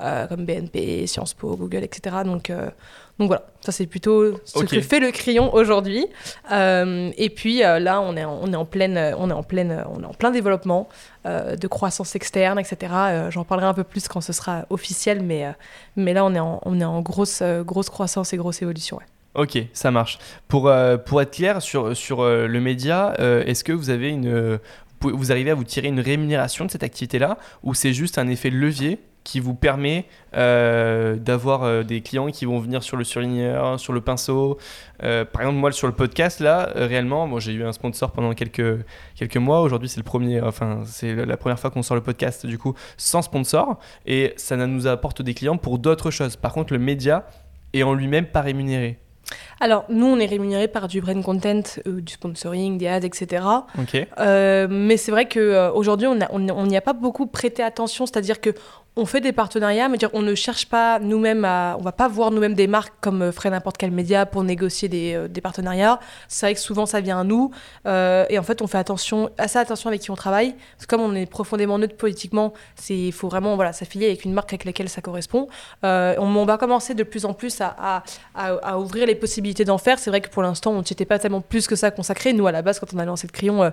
[0.02, 2.18] euh, comme BNP, Sciences Po, Google, etc.
[2.26, 2.70] Donc, euh,
[3.20, 4.68] donc voilà, ça c'est plutôt ce Ok.
[4.70, 6.08] que fait le crayon aujourd'hui.
[6.52, 9.86] Euh, et puis là, on est, en, on est en pleine, on est en pleine,
[9.96, 10.88] on est en plein développement
[11.26, 12.92] de croissance externe, etc.
[13.30, 15.46] J'en parlerai un peu plus quand ce sera officiel, mais,
[15.96, 18.98] mais là, on est en, on est en grosse, grosse croissance et grosse évolution.
[18.98, 19.06] ouais.
[19.34, 20.18] Ok, ça marche.
[20.50, 24.10] Pour, euh, pour être clair sur, sur euh, le média, euh, est-ce que vous avez
[24.10, 24.58] une, vous
[25.00, 28.28] pouvez- vous arrivez à vous tirer une rémunération de cette activité-là ou c'est juste un
[28.28, 30.06] effet levier qui vous permet
[30.36, 34.58] euh, d'avoir euh, des clients qui vont venir sur le surligneur, sur le pinceau.
[35.04, 38.34] Euh, par exemple, moi sur le podcast là, réellement, moi j'ai eu un sponsor pendant
[38.34, 38.84] quelques
[39.16, 39.62] quelques mois.
[39.62, 40.02] Aujourd'hui, c'est
[40.44, 44.56] enfin c'est la première fois qu'on sort le podcast du coup sans sponsor et ça
[44.56, 46.36] nous apporte des clients pour d'autres choses.
[46.36, 47.26] Par contre, le média
[47.74, 49.00] est en lui-même pas rémunéré.
[49.62, 53.46] Alors, nous, on est rémunéré par du brand content, euh, du sponsoring, des ads, etc.
[53.80, 53.96] Ok.
[54.20, 58.06] Euh, mais c'est vrai qu'aujourd'hui, on a- on n'y a pas beaucoup prêté attention.
[58.06, 58.50] C'est-à-dire que
[58.98, 61.78] on fait des partenariats, mais dire, on ne cherche pas nous-mêmes à.
[61.80, 64.90] On va pas voir nous-mêmes des marques comme euh, ferait n'importe quel média pour négocier
[64.90, 65.98] des, euh, des partenariats.
[66.28, 67.52] C'est vrai que souvent, ça vient à nous.
[67.88, 70.56] Euh, et en fait, on fait attention, assez attention avec qui on travaille.
[70.76, 72.52] Parce que comme on est profondément neutre politiquement,
[72.90, 75.48] il faut vraiment voilà, s'affilier avec une marque avec laquelle ça correspond.
[75.86, 78.04] Euh, on, on va commencer de plus en plus à, à,
[78.36, 80.00] à- à ouvrir les possibilités d'en faire.
[80.00, 82.34] C'est vrai que pour l'instant, on n'y était pas tellement plus que ça consacré.
[82.34, 83.70] Nous, à la base, quand on a lancé le crayon, euh,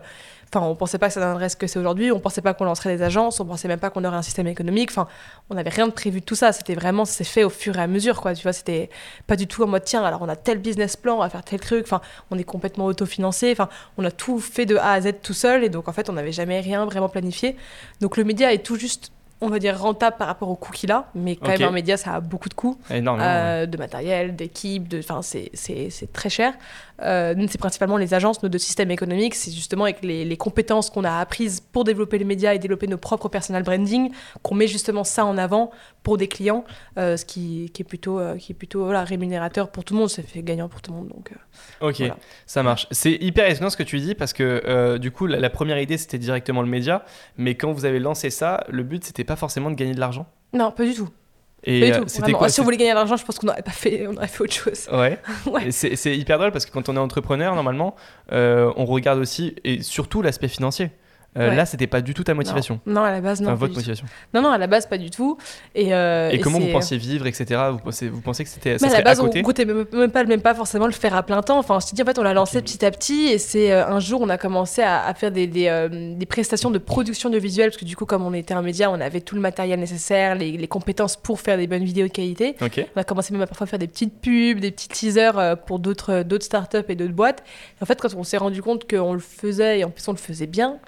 [0.50, 2.10] Enfin, on pensait pas que ça donnerait ce que c'est aujourd'hui.
[2.10, 3.38] On pensait pas qu'on lancerait des agences.
[3.38, 4.90] On pensait même pas qu'on aurait un système économique.
[4.90, 5.06] Enfin,
[5.50, 6.52] on n'avait rien de prévu de tout ça.
[6.52, 8.34] C'était vraiment, c'est fait au fur et à mesure, quoi.
[8.34, 8.88] Tu vois, c'était
[9.26, 11.44] pas du tout en mode tiens, alors on a tel business plan, on va faire
[11.44, 11.84] tel truc.
[11.84, 13.52] Enfin, on est complètement autofinancé.
[13.52, 15.64] Enfin, on a tout fait de A à Z tout seul.
[15.64, 17.56] Et donc, en fait, on n'avait jamais rien vraiment planifié.
[18.00, 20.90] Donc, le média est tout juste, on va dire, rentable par rapport aux coûts qu'il
[20.90, 21.06] a.
[21.14, 22.78] Mais quand même, un média, ça a beaucoup de coûts.
[22.90, 26.54] Euh, de matériel, d'équipe, de, enfin c'est très cher.
[27.02, 30.90] Euh, c'est principalement les agences, nos deux systèmes économiques, c'est justement avec les, les compétences
[30.90, 34.10] qu'on a apprises pour développer les médias et développer nos propres personal branding
[34.42, 35.70] qu'on met justement ça en avant
[36.02, 36.64] pour des clients,
[36.98, 40.00] euh, ce qui, qui est plutôt euh, qui est plutôt voilà, rémunérateur pour tout le
[40.00, 41.08] monde, ça fait gagnant pour tout le monde.
[41.08, 41.32] Donc
[41.80, 42.16] Ok, Voilà.
[42.46, 42.86] ça marche.
[42.90, 45.98] C'est hyper étonnant ce que tu dis parce que du coup, la, la première idée
[45.98, 47.04] c'était directement le média,
[47.36, 50.26] mais quand vous avez lancé ça, le but c'était pas forcément de gagner de l'argent?
[50.52, 51.08] non, pas du tout.
[51.64, 53.72] Et euh, c'était quoi si on voulait gagner de l'argent, je pense qu'on n'aurait pas
[53.72, 54.88] fait, on aurait fait autre chose.
[54.92, 55.18] Ouais.
[55.46, 55.70] Ouais.
[55.70, 57.96] C'est hyper drôle parce que quand on est entrepreneur, normalement,
[58.32, 60.90] euh, on regarde aussi et surtout l'aspect financier.
[61.36, 61.54] Euh, Ouais.
[61.56, 62.80] Là, c'était pas du tout ta motivation.
[62.86, 63.48] Non, non, à la base, non.
[63.48, 64.06] Enfin, votre motivation.
[64.34, 65.36] Non, non, à la base, pas du tout.
[65.74, 67.60] Et, euh, et, comment vous pensiez vivre, etc.
[67.70, 69.84] Vous pensez, vous pensez que c'était Mais à la base, à on côté goûtait même,
[69.92, 71.58] même pas, même pas forcément le faire à plein temps.
[71.58, 73.86] Enfin, je te dis, en fait, on l'a lancé petit à petit et c'est euh,
[73.86, 77.38] un jour, on a commencé à, à faire des, des, des prestations de production de
[77.38, 79.78] visuels parce que du coup, comme on était un média, on avait tout le matériel
[79.78, 82.56] nécessaire, les, les compétences pour faire des bonnes vidéos de qualité.
[82.62, 82.84] Ok.
[82.96, 86.22] On a commencé même à parfois faire des petites pubs, des petits teasers pour d'autres
[86.22, 87.44] d'autres startups et d'autres boîtes.
[87.78, 90.12] Et en fait, quand on s'est rendu compte qu'on le faisait et en plus on
[90.12, 90.78] le faisait bien,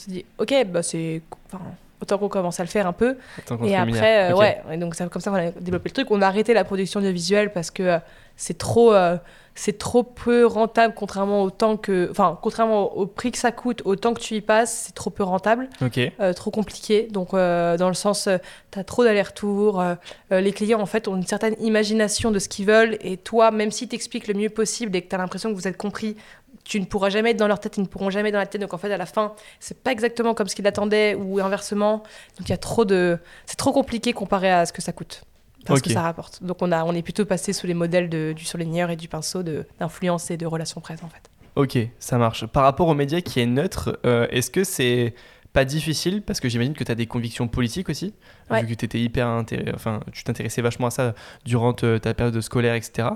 [0.00, 1.22] on s'est dit, ok, bah c'est.
[1.46, 1.62] Enfin,
[2.00, 3.16] autant qu'on commence à le faire un peu.
[3.64, 6.10] Et après, euh, ouais, et donc c'est comme ça qu'on a développé le truc.
[6.10, 7.98] On a arrêté la production de visuels parce que euh,
[8.36, 9.18] c'est trop, euh,
[9.54, 13.82] c'est trop peu rentable, contrairement au temps que, enfin, contrairement au, prix que ça coûte,
[13.84, 15.98] au temps que tu y passes, c'est trop peu rentable, Ok.
[15.98, 17.08] euh, trop compliqué.
[17.10, 18.28] Donc, dans le sens,
[18.70, 19.84] tu as trop d'allers-retours.
[20.30, 22.96] les clients, en fait, ont une certaine imagination de ce qu'ils veulent.
[23.02, 25.54] Et toi, même si tu expliques le mieux possible et que tu as l'impression que
[25.54, 26.16] vous êtes compris,
[26.64, 28.46] tu ne pourras jamais être dans leur tête, ils ne pourront jamais être dans la
[28.46, 28.60] tête.
[28.60, 32.02] Donc, en fait, à la fin, c'est pas exactement comme ce qu'ils attendaient ou inversement.
[32.38, 33.18] Donc, il y a trop de.
[33.46, 35.24] C'est trop compliqué comparé à ce que ça coûte.
[35.66, 36.42] parce que ça rapporte.
[36.42, 39.08] Donc on, a, on est plutôt passé sous les modèles de, du surligneur et du
[39.08, 41.30] pinceau d'influence et de relations presse en fait.
[41.56, 42.46] Ok, ça marche.
[42.46, 45.14] Par rapport aux médias qui est neutre, euh, est-ce que c'est
[45.52, 46.22] pas difficile?
[46.22, 48.14] Parce que j'imagine que tu as des convictions politiques aussi,
[48.50, 49.26] vu que étais hyper
[49.74, 53.08] enfin, tu t'intéressais vachement à ça durant ta période scolaire, etc.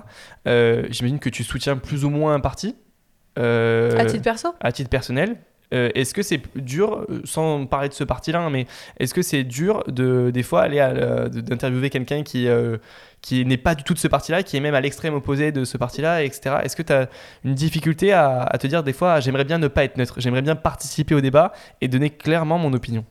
[0.48, 2.74] Euh, j'imagine que tu soutiens plus ou moins un parti?
[3.38, 4.48] Euh, à titre perso?
[4.60, 5.36] À titre personnel.
[5.72, 8.66] Euh, est-ce que c'est dur, sans parler de ce parti-là, hein, mais
[9.00, 10.78] est-ce que c'est dur de des fois aller
[11.30, 12.46] d'interviewer quelqu'un qui
[13.22, 15.64] qui n'est pas du tout de ce parti-là, qui est même à l'extrême opposé de
[15.64, 16.56] ce parti-là, etc.
[16.62, 17.08] Est-ce que tu as
[17.44, 20.42] une difficulté à, à te dire des fois, j'aimerais bien ne pas être neutre, j'aimerais
[20.42, 23.04] bien participer au débat et donner clairement mon opinion?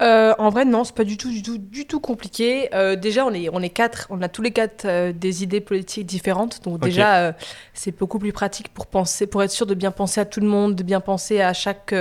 [0.00, 2.74] Euh, en vrai, non, c'est pas du tout, du tout, du tout compliqué.
[2.74, 5.60] Euh, déjà, on est, on est quatre, on a tous les quatre euh, des idées
[5.60, 7.34] politiques différentes, donc déjà,
[7.74, 10.46] c'est beaucoup plus pratique pour penser, pour être sûr de bien penser à tout le
[10.46, 11.94] monde, de bien penser à chaque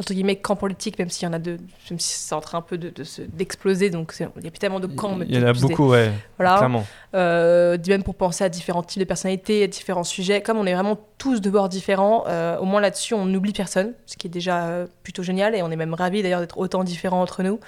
[0.00, 1.58] entre guillemets camp politique, même s'il y en a deux,
[1.90, 2.92] même si c'est en train un peu de,
[3.28, 5.18] d'exploser, donc il y a plus tellement de camps.
[5.26, 6.10] Il y en a beaucoup, ouais.
[6.36, 6.56] Voilà.
[6.56, 6.84] Clairement.
[7.12, 10.98] même pour penser à différents types de personnalités, à différents sujets, comme on est vraiment
[11.18, 12.24] tous de bords différents,
[12.58, 15.76] au moins là-dessus, on n'oublie personne, ce qui est déjà plutôt génial, et on est
[15.76, 17.60] même ravis d'ailleurs d'être autant différents entre nous.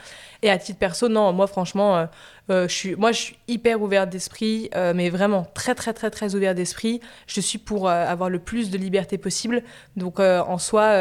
[0.42, 2.06] Et à titre perso, non, moi franchement, euh, euh,
[2.48, 6.34] je suis, moi je suis hyper ouverte d'esprit, euh, mais vraiment très très très très
[6.34, 7.00] ouverte d'esprit.
[7.26, 9.62] Je suis pour avoir le plus de liberté possible.
[9.96, 10.92] Donc en soi,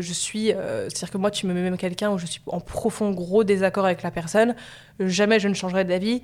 [0.00, 3.12] je suis, c'est-à-dire que moi tu me mets même quelqu'un où je suis en profond
[3.12, 4.54] gros désaccord avec la personne,
[4.98, 6.22] jamais je ne changerai d'avis,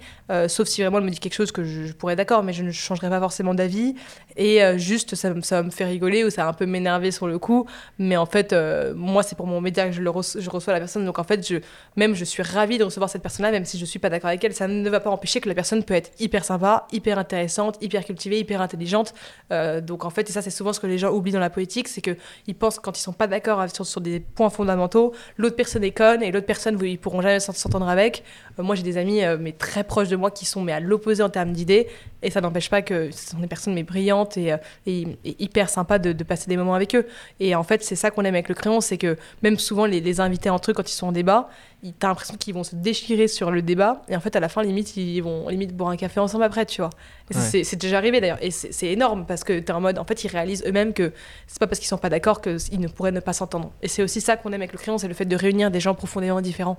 [0.48, 2.70] sauf si vraiment elle me dit quelque chose que je, pourrais d'accord, mais je ne
[2.70, 3.94] changerai pas forcément d'avis.
[4.36, 7.38] Et juste ça, ça me fait rigoler ou ça va un peu m'énerver sur le
[7.38, 7.66] coup,
[7.98, 8.54] mais en fait
[8.94, 11.56] moi c'est pour mon média que je, je reçois la personne, donc en fait je,
[11.96, 14.44] même je suis ravie de recevoir cette personne-là, même si je suis pas d'accord avec
[14.44, 14.54] elle.
[14.68, 18.38] Ne va pas empêcher que la personne peut être hyper sympa, hyper intéressante, hyper cultivée,
[18.38, 19.14] hyper intelligente.
[19.52, 21.50] Euh, donc en fait, et ça c'est souvent ce que les gens oublient dans la
[21.50, 25.84] politique, c'est qu'ils pensent quand ils sont pas d'accord sur, des points fondamentaux, l'autre personne
[25.84, 28.22] est conne et l'autre personne, ils pourront jamais s'entendre avec.
[28.58, 30.80] Euh, moi j'ai des amis euh, mais très proches de moi qui sont mais à
[30.80, 31.88] l'opposé en termes d'idées.
[32.22, 34.54] Et ça n'empêche pas que ce sont des personnes mais brillantes et,
[34.86, 37.06] et, hyper sympas de, passer des moments avec eux.
[37.38, 40.00] Et en fait, c'est ça qu'on aime avec le crayon, c'est que même souvent les,
[40.00, 41.48] les invités entre eux quand ils sont en débat,
[41.92, 44.02] t'as l'impression qu'ils vont se déchirer sur le débat.
[44.08, 46.66] Et en fait à la fin limite ils vont limite boire un café ensemble après
[46.66, 46.90] tu vois.
[47.30, 48.42] C'est déjà arrivé d'ailleurs.
[48.42, 51.12] Et c'est énorme parce que t'es en mode en fait ils réalisent eux-mêmes que
[51.46, 53.72] c'est pas parce qu'ils sont pas d'accord qu'ils ne pourraient ne pas s'entendre.
[53.82, 55.80] Et c'est aussi ça qu'on aime avec le crayon c'est le fait de réunir des
[55.80, 56.78] gens profondément différents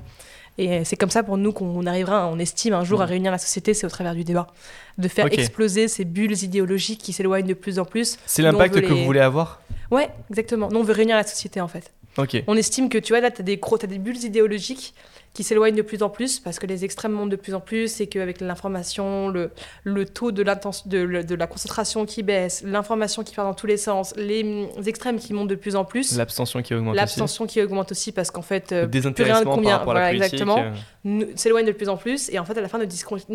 [0.58, 3.38] et c'est comme ça pour nous qu'on arrivera on estime un jour à réunir la
[3.38, 4.48] société c'est au travers du débat.
[4.98, 8.94] De faire exploser ces bulles idéologiques qui s'éloignent de plus en plus c'est l'impact que
[8.94, 9.62] vous voulez avoir?
[9.92, 10.70] Ouais exactement.
[10.72, 11.92] Nous on veut réunir la société en fait.
[12.48, 14.94] On estime que tu vois là, tu as, as, des bulles idéologiques
[15.38, 18.02] qui s'éloignent de plus en plus parce que les extrêmes montent de plus en plus
[18.02, 19.52] et qu'avec l'information, le,
[19.84, 23.78] le taux de, de, de la concentration qui baisse, l'information qui part dans tous les
[23.78, 26.18] sens, les, extrêmes qui montent de plus en plus.
[26.18, 29.84] L'abstention qui augmente L'abstention qui augmente aussi parce qu'en fait, euh, plus rien ne convient.
[29.84, 30.58] Voilà, exactement.
[30.58, 30.72] Euh.
[31.36, 32.86] S'éloignent de plus en plus et en fait, à la fin, ne,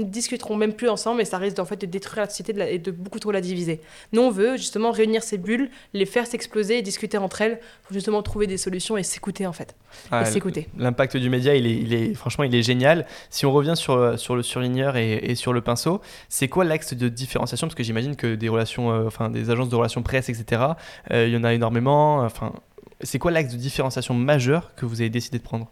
[0.02, 2.90] discuteront même plus ensemble et ça risque en fait de détruire la société et de
[2.90, 3.80] beaucoup trop la diviser.
[4.12, 7.92] Nous, on veut justement réunir ces bulles, les faire s'exploser et discuter entre elles pour
[7.94, 9.74] justement trouver des solutions et s'écouter en fait.
[10.12, 10.68] et s'écouter.
[10.76, 13.06] L'impact du média, il est franchement, il est génial.
[13.30, 16.94] Si on revient sur, euh, sur le surligneur et, sur le pinceau, c'est quoi l'axe
[16.94, 17.66] de différenciation?
[17.66, 20.62] Parce que j'imagine que des relations, euh, enfin des agences de relations presse, etc.
[21.10, 22.20] Euh, il y en a énormément.
[22.20, 22.52] Enfin,
[23.00, 25.68] c'est quoi l'axe de différenciation majeur que vous avez décidé de prendre?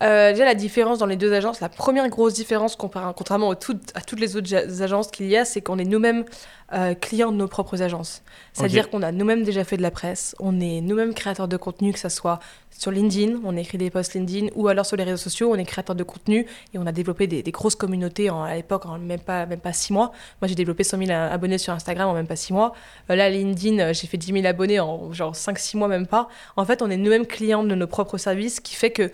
[0.00, 4.36] Déjà, la différence dans les deux agences, la première grosse différence, contrairement à toutes les
[4.36, 6.24] autres agences qu'il y a, c'est qu'on est nous-mêmes
[6.74, 8.22] euh, clients de nos propres agences.
[8.52, 11.94] C'est-à-dire qu'on a nous-mêmes déjà fait de la presse, on est nous-mêmes créateurs de contenu,
[11.94, 15.16] que ce soit sur LinkedIn, on écrit des posts LinkedIn, ou alors sur les réseaux
[15.16, 18.54] sociaux, on est créateur de contenu et on a développé des, grosses communautés en, à
[18.54, 20.12] l'époque en même pas, même pas six mois.
[20.42, 22.74] Moi, j'ai développé 100 000 abonnés sur Instagram en même pas six mois.
[23.08, 26.28] Euh, là, LinkedIn, euh, j'ai fait 10 000 abonnés en genre 5-6 mois, même pas.
[26.56, 29.10] En fait, on est nous-mêmes clients de nos propres services, qui fait que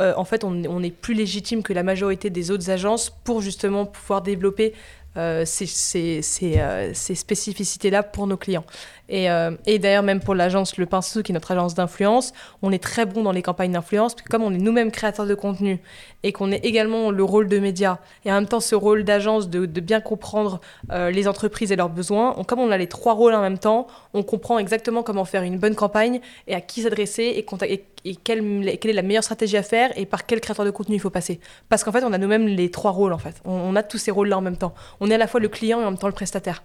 [0.00, 4.22] en fait, on, est plus légitime que la majorité des autres agences pour justement pouvoir
[4.22, 4.74] développer
[5.18, 8.64] euh, euh, ces, spécificités-là pour nos clients.
[9.08, 12.72] Et, euh, et d'ailleurs, même pour l'agence Le Pinceau, qui est notre agence d'influence, on
[12.72, 15.80] est très bon dans les campagnes d'influence, comme on est nous-mêmes créateurs de contenu
[16.22, 19.48] et qu'on est également le rôle de média et en même temps ce rôle d'agence
[19.48, 23.40] de, bien comprendre les entreprises et leurs besoins, comme on a les trois rôles en
[23.40, 27.46] même temps, on comprend exactement comment faire une bonne campagne et à qui s'adresser et,
[28.04, 31.00] et, quelle, est la meilleure stratégie à faire et par quel créateur de contenu il
[31.00, 31.40] faut passer.
[31.68, 33.40] Parce qu'en fait, on a nous-mêmes les trois rôles en fait.
[33.44, 34.74] On a tous ces rôles-là en même temps.
[35.00, 36.62] On est à la fois le client et en même temps le prestataire.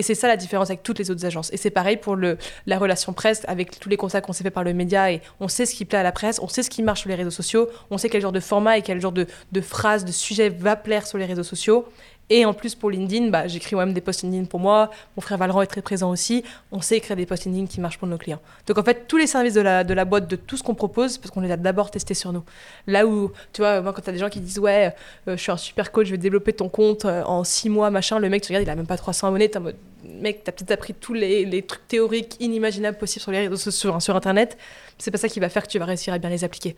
[0.00, 1.52] Et c'est ça la différence avec toutes les autres agences.
[1.52, 4.50] Et c'est pareil pour le, la relation presse, avec tous les constats qu'on s'est fait
[4.50, 5.12] par le média.
[5.12, 7.10] Et on sait ce qui plaît à la presse, on sait ce qui marche sur
[7.10, 10.06] les réseaux sociaux, on sait quel genre de format et quel genre de, de phrase,
[10.06, 11.86] de sujet va plaire sur les réseaux sociaux.
[12.30, 14.90] Et en plus, pour LinkedIn, bah, j'écris moi-même des posts LinkedIn pour moi.
[15.16, 16.44] Mon frère Valran est très présent aussi.
[16.70, 18.38] On sait écrire des posts LinkedIn qui marchent pour nos clients.
[18.68, 20.76] Donc en fait, tous les services de la, de la boîte, de tout ce qu'on
[20.76, 22.44] propose, parce qu'on les a d'abord testés sur nous.
[22.86, 24.94] Là où, tu vois, moi, quand tu as des gens qui disent, ouais,
[25.26, 27.90] euh, je suis un super coach, je vais développer ton compte euh, en six mois,
[27.90, 29.76] machin, le mec, tu regardes, il a même pas 300 abonnés, t'es en mode,
[30.20, 34.58] mec, t'as peut-être appris tous les, trucs théoriques inimaginables possibles sur, les, sur, sur Internet.
[34.98, 36.76] C'est pas ça qui va faire que tu vas réussir à bien les appliquer.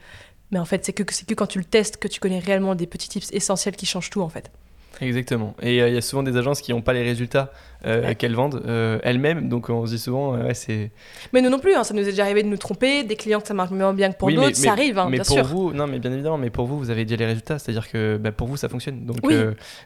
[0.50, 2.86] Mais en fait, c'est que, que quand tu le testes que tu connais réellement des
[2.86, 4.50] petits tips essentiels qui changent tout, en fait.
[5.00, 5.54] Exactement.
[5.62, 7.52] Et euh, il y a souvent des agences qui n'ont pas les résultats
[7.86, 9.48] euh, qu'elles vendent euh, elles-mêmes.
[9.48, 10.90] Donc on se dit souvent, ouais, c'est.
[11.32, 13.40] Mais nous non plus, hein, ça nous est déjà arrivé de nous tromper, des clients
[13.40, 15.44] que ça marche moins bien que pour d'autres, ça arrive, hein, mais bien pour sûr.
[15.46, 18.16] Vous, non, mais bien évidemment, mais pour vous, vous avez déjà les résultats, c'est-à-dire que
[18.16, 19.04] bah, pour vous, ça fonctionne.
[19.04, 19.18] Donc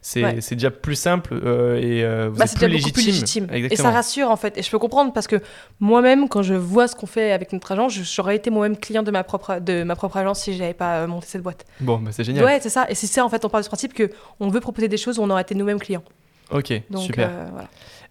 [0.02, 2.92] c'est déjà plus simple et vous bah, êtes plus, légitime.
[2.92, 3.48] Plus légitime.
[3.52, 4.58] Et ça rassure en fait.
[4.58, 5.40] Et je peux comprendre parce que
[5.80, 9.10] moi-même, quand je vois ce qu'on fait avec notre agence, j'aurais été moi-même client de
[9.10, 11.64] ma propre, de ma propre agence si je n'avais pas monté cette boîte.
[11.80, 12.44] Bon, bah, c'est génial.
[12.44, 12.86] Ouais, c'est ça.
[12.88, 15.22] Et c'est ça, en fait, on parle du principe qu'on veut proposer des choses où
[15.22, 16.02] on aurait été nous-mêmes clients.
[16.50, 17.30] Ok, super.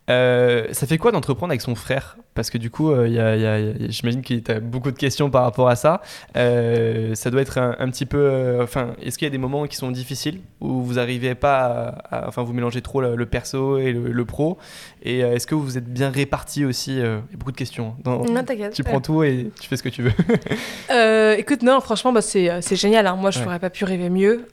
[0.09, 2.17] Euh, ça fait quoi d'entreprendre avec son frère?
[2.35, 3.07] Parce que du coup, euh,
[3.89, 6.01] j'imagine qu'il y a beaucoup de questions par rapport à ça.
[6.35, 8.59] Euh, ça doit être un, petit peu.
[8.61, 10.41] Enfin, est-ce qu'il y a des moments qui sont difficiles?
[10.59, 14.57] Où vous n'arrivez pas à, Enfin, vous mélangez trop le, perso et le, pro?
[15.01, 17.95] Et est-ce que vous êtes bien répartis aussi Il y a beaucoup de questions.
[18.03, 18.73] Dans, non, t'inquiète.
[18.73, 21.37] Tu prends tout et tu fais ce que tu veux.
[21.39, 23.07] écoute, non, franchement, bah, c'est génial.
[23.07, 23.15] Hein.
[23.15, 24.45] Moi, je n'aurais pas pu rêver mieux.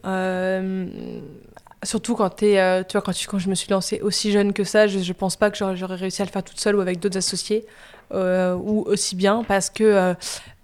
[1.85, 4.87] Surtout quand, euh, tu vois, quand, quand je me suis lancée aussi jeune que ça,
[4.87, 7.19] je ne pense pas que j'aurais réussi à le faire toute seule ou avec d'autres
[7.19, 7.67] associés,
[8.13, 10.15] euh, ou aussi bien, parce que euh,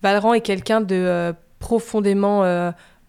[0.03, 2.45] Valran est quelqu'un de profondément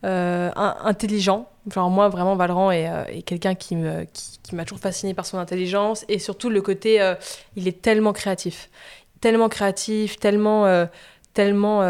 [0.02, 1.50] intelligent.
[1.72, 5.38] Genre moi, vraiment, Valran est, est quelqu'un qui m'a qui, qui toujours fasciné par son
[5.38, 7.14] intelligence, et surtout le côté,
[7.56, 8.72] il est tellement créatif.
[9.22, 10.88] Tellement créatif, tellement...
[11.34, 11.84] tellement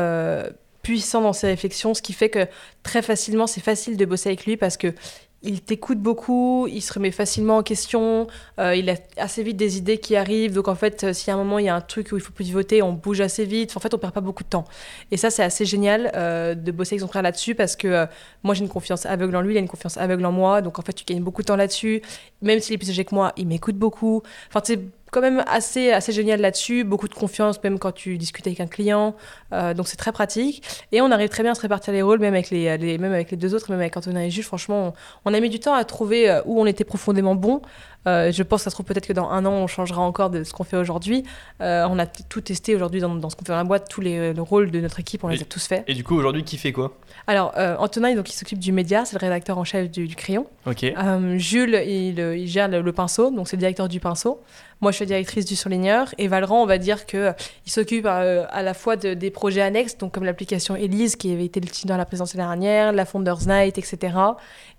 [0.81, 2.47] puissant dans ses réflexions, ce qui fait que
[2.83, 4.93] très facilement, c'est facile de bosser avec lui parce que
[5.41, 8.27] il t'écoute beaucoup, il se remet facilement en question,
[8.59, 10.53] euh, il a assez vite des idées qui arrivent.
[10.53, 12.21] Donc en fait, euh, y a un moment, il y a un truc où il
[12.21, 13.75] faut plus voter, on bouge assez vite.
[13.77, 14.65] En fait, on perd pas beaucoup de temps.
[15.11, 18.05] Et ça, c'est assez génial euh, de bosser avec son frère là-dessus parce que
[18.43, 20.61] moi, j'ai une confiance aveugle en lui, il a une confiance aveugle en moi.
[20.61, 22.01] Donc en fait, tu gagnes beaucoup de temps là-dessus.
[22.41, 24.21] Même s'il est plus âgé que moi, il m'écoute beaucoup.
[24.49, 24.77] Enfin, tu
[25.11, 28.67] quand même assez, assez génial là-dessus, beaucoup de confiance même quand tu discutes avec un
[28.67, 29.15] client,
[29.53, 30.63] euh, donc c'est très pratique.
[30.91, 33.31] Et on arrive très bien à se répartir les rôles, même avec les, même avec
[33.31, 34.93] les deux autres, même avec Antonin et Jules, franchement,
[35.25, 37.61] on, a mis du temps à trouver euh, où on était profondément bon.
[38.07, 40.43] Euh, je pense, ça se trouve peut-être que dans un an, on changera encore de
[40.43, 41.23] ce qu'on fait aujourd'hui.
[41.59, 44.31] on a tout testé aujourd'hui dans, dans, ce qu'on fait dans la boîte, tous les,
[44.37, 45.83] rôles de notre équipe, on les a tous faits.
[45.87, 46.97] Et du coup, aujourd'hui, qui fait quoi?
[47.27, 50.47] Alors, Antonin, donc, il s'occupe du média, c'est le rédacteur en chef du, crayon.
[50.65, 50.85] Ok.
[51.37, 54.41] Jules, il, il gère le, le, pinceau, donc c'est le directeur du pinceau.
[54.81, 57.33] Moi, je suis directrice du surligneur et Valran, on va dire qu'il euh,
[57.65, 61.43] s'occupe euh, à la fois de, des projets annexes, donc comme l'application Elise qui avait
[61.43, 64.15] été le titre dans la présidence dernière, la Founders Night, etc.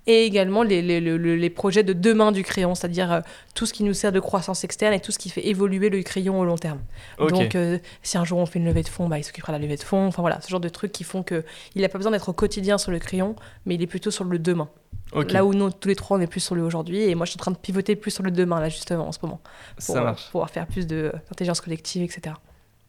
[0.07, 3.21] Et également les, les, les, projets de demain du crayon, c'est-à-dire euh,
[3.55, 6.03] tout ce qui nous sert de croissance externe et tout ce qui fait évoluer le
[6.03, 6.81] crayon au long terme.
[7.19, 7.57] Donc,
[8.03, 9.77] si un jour on fait une levée de fonds, bah, il s'occupera de la levée
[9.77, 10.07] de fonds.
[10.07, 11.43] Enfin voilà, ce genre de trucs qui font qu'il
[11.77, 13.37] n'a pas besoin d'être au quotidien sur le crayon,
[13.67, 14.69] mais il est plutôt sur le demain.
[15.13, 17.03] Là où nous, tous les trois, on est plus sur le aujourd'hui.
[17.03, 19.13] Et moi, je suis en train de pivoter plus sur le demain, là, justement, en
[19.13, 19.41] ce moment.
[19.85, 20.31] Pour, Ça marche.
[20.31, 22.37] pouvoir faire plus d'intelligence collective, etc.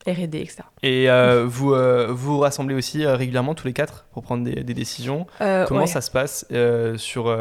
[0.07, 0.63] RD, etc.
[0.83, 4.63] Et euh, vous euh, vous rassemblez aussi euh, régulièrement tous les quatre pour prendre des,
[4.63, 5.27] décisions.
[5.67, 6.45] Comment ça se passe
[6.97, 7.31] sur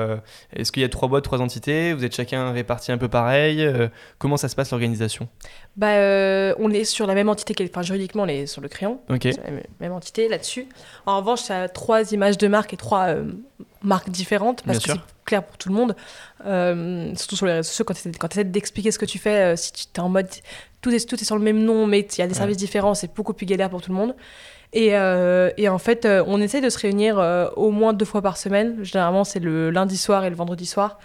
[0.53, 1.93] Est-ce qu'il y a trois boîtes, trois entités?
[1.93, 3.67] Vous êtes chacun réparti un peu pareil
[4.19, 5.29] Comment ça se passe l'organisation?
[5.77, 9.25] Bah, On est sur la même entité, enfin juridiquement on est sur le crayon, Ok.
[9.25, 10.67] la même, entité là-dessus.
[11.07, 13.15] En revanche, ça a trois images de marque et trois
[13.83, 15.97] marques différentes parce que c'est clair pour tout le monde.
[17.17, 17.95] surtout sur les réseaux sociaux, quand
[18.29, 20.29] tu essaies d'expliquer ce que tu fais, si tu es en mode
[20.81, 22.95] tout est, tout est sur le même nom, mais il y a des services différents,
[22.95, 24.15] c'est beaucoup plus galère pour tout le monde.
[24.73, 28.05] Et, euh, et en fait, euh, on essaie de se réunir euh, au moins deux
[28.05, 28.77] fois par semaine.
[28.83, 30.99] Généralement, c'est le lundi soir et le vendredi soir.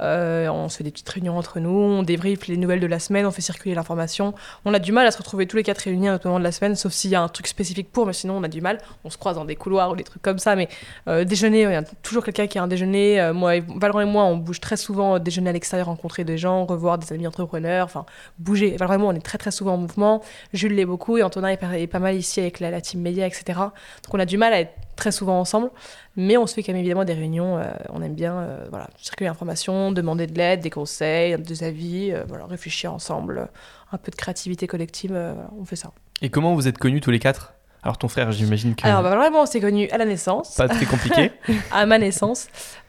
[0.00, 2.98] Euh, on se fait des petites réunions entre nous, on débriefe les nouvelles de la
[2.98, 4.34] semaine, on fait circuler l'information.
[4.64, 6.52] On a du mal à se retrouver tous les quatre réunis à moment de la
[6.52, 8.78] semaine, sauf s'il y a un truc spécifique pour, mais sinon on a du mal.
[9.04, 10.68] On se croise dans des couloirs ou des trucs comme ça, mais
[11.08, 13.20] euh, déjeuner, il y a toujours quelqu'un qui a un déjeuner.
[13.20, 16.64] Euh, moi, Valorant et moi, on bouge très souvent déjeuner à l'extérieur, rencontrer des gens,
[16.64, 18.06] revoir des amis entrepreneurs, enfin
[18.38, 18.76] bouger.
[18.76, 20.22] Valorant et moi, on est très très souvent en mouvement.
[20.52, 23.42] Jules l'est beaucoup et Antonin est, pas mal ici avec la, la team média, etc.
[23.46, 25.70] Donc on a du mal à être très souvent ensemble,
[26.14, 27.58] mais on se fait quand même évidemment des réunions.
[27.58, 32.12] Euh, on aime bien euh, voilà, circuler l'information, demander de l'aide, des conseils, des avis,
[32.12, 33.48] euh, voilà, réfléchir ensemble,
[33.92, 35.18] un peu de créativité collective,
[35.58, 35.90] on fait ça.
[36.20, 37.54] Et comment vous êtes connus tous les quatre?
[37.82, 38.86] Alors ton frère, j'imagine que...
[38.86, 40.54] Alors bah, vraiment, on s'est connus à la naissance.
[40.54, 41.32] Pas très compliqué.
[41.72, 42.48] à ma naissance.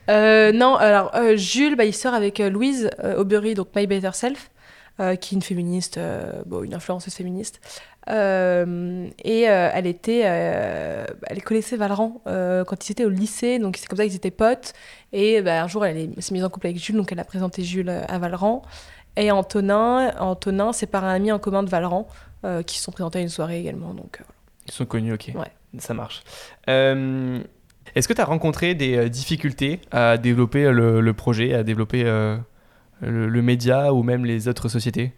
[0.10, 4.52] non, alors Jules, bah, il sort avec Louise Aubery, donc My Better Self.
[4.98, 5.98] qui est une féministe,
[6.46, 7.62] bon, une influenceuse féministe.
[8.08, 14.06] Et elle était, elle connaissait Valran quand ils étaient au lycée, donc c'est comme ça
[14.06, 14.74] qu'ils étaient potes.
[15.14, 17.64] Et bah, un jour, elle s'est mise en couple avec Jules, donc elle a présenté
[17.64, 18.64] Jules à Valran.
[19.18, 22.08] Et Antonin, Antonin c'est par un ami en commun de Valran
[22.66, 23.94] qui se sont présentés à une soirée également.
[23.94, 24.22] Donc,
[24.68, 25.32] Ils sont connus, ok.
[25.36, 25.52] Ouais.
[25.78, 26.24] Ça marche.
[27.96, 32.38] Est-ce que tu as rencontré des euh, difficultés à développer le, projet, à développer euh,
[33.02, 35.12] le, média ou même les autres sociétés?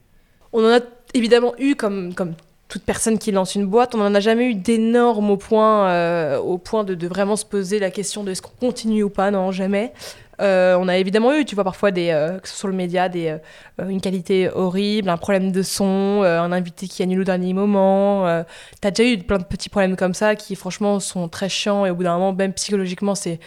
[0.54, 0.80] On en a
[1.14, 2.34] évidemment eu comme, comme
[2.74, 6.40] toute personne qui lance une boîte, on n'en a jamais eu d'énormes au point, euh,
[6.40, 9.52] au point de, vraiment se poser la question de est-ce qu'on continue ou pas, non,
[9.52, 9.94] jamais.
[10.42, 12.74] Euh, on a évidemment eu, tu vois, parfois, des, euh, que ce soit sur le
[12.74, 13.38] média, des,
[13.78, 18.44] une qualité horrible, un problème de son, un invité qui annule au dernier moment.
[18.82, 21.92] T'as déjà eu plein de petits problèmes comme ça qui, franchement, sont très chiants et
[21.92, 23.40] au bout d'un moment, même psychologiquement, c'est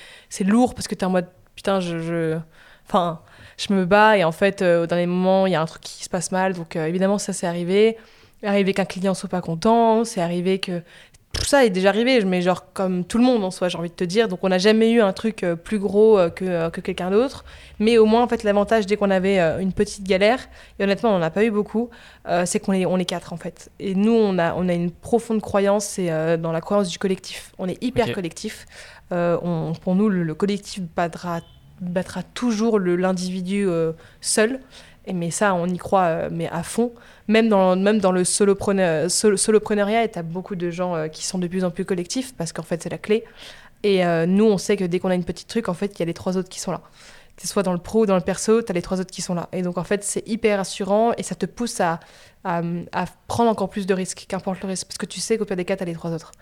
[0.44, 2.38] lourd parce que t'es en mode putain, je.
[2.86, 3.22] Enfin,
[3.58, 3.74] je...
[3.74, 6.08] me bats et en fait, au dernier moment, il y a un truc qui se
[6.08, 6.52] passe mal.
[6.52, 7.96] Donc, évidemment, ça, c'est arrivé
[8.42, 10.82] arrivé qu'un client soit pas content, c'est arrivé que
[11.36, 13.90] tout ça est déjà arrivé, mais genre comme tout le monde en soi, j'ai envie
[13.90, 14.28] de te dire.
[14.28, 17.10] Donc on n'a jamais eu un truc euh, plus gros euh, que, euh, que quelqu'un
[17.10, 17.44] d'autre.
[17.78, 21.18] Mais au moins, en fait, l'avantage dès qu'on avait une petite galère, et honnêtement, on
[21.18, 21.90] n'en a pas eu beaucoup,
[22.44, 23.70] c'est qu'on est, on est quatre en fait.
[23.78, 27.52] Et nous, on a, on a une profonde croyance, c'est dans la croyance du collectif.
[27.58, 28.66] On est hyper collectif.
[29.10, 31.40] On, pour nous, le, collectif battra,
[31.82, 33.68] battra toujours l'individu
[34.22, 34.60] seul.
[35.06, 36.92] Et mais ça, on y croit mais à fond
[37.28, 41.38] même dans, même dans le solopreneur, soloprenariat, tu as beaucoup de gens euh, qui sont
[41.38, 43.24] de plus en plus collectifs parce qu'en fait, c'est la clé.
[43.82, 45.98] Et euh, nous, on sait que dès qu'on a une petite truc, en fait, il
[46.00, 46.80] y a les trois autres qui sont là.
[47.36, 49.10] Que ce soit dans le pro ou dans le perso, tu as les trois autres
[49.10, 49.48] qui sont là.
[49.52, 52.00] Et donc, en fait, c'est hyper rassurant et ça te pousse à,
[52.44, 52.62] à,
[53.28, 54.86] prendre encore plus de risques, qu'importe le risque.
[54.86, 56.32] Parce que tu sais qu'au pire des cas, tu as les trois autres.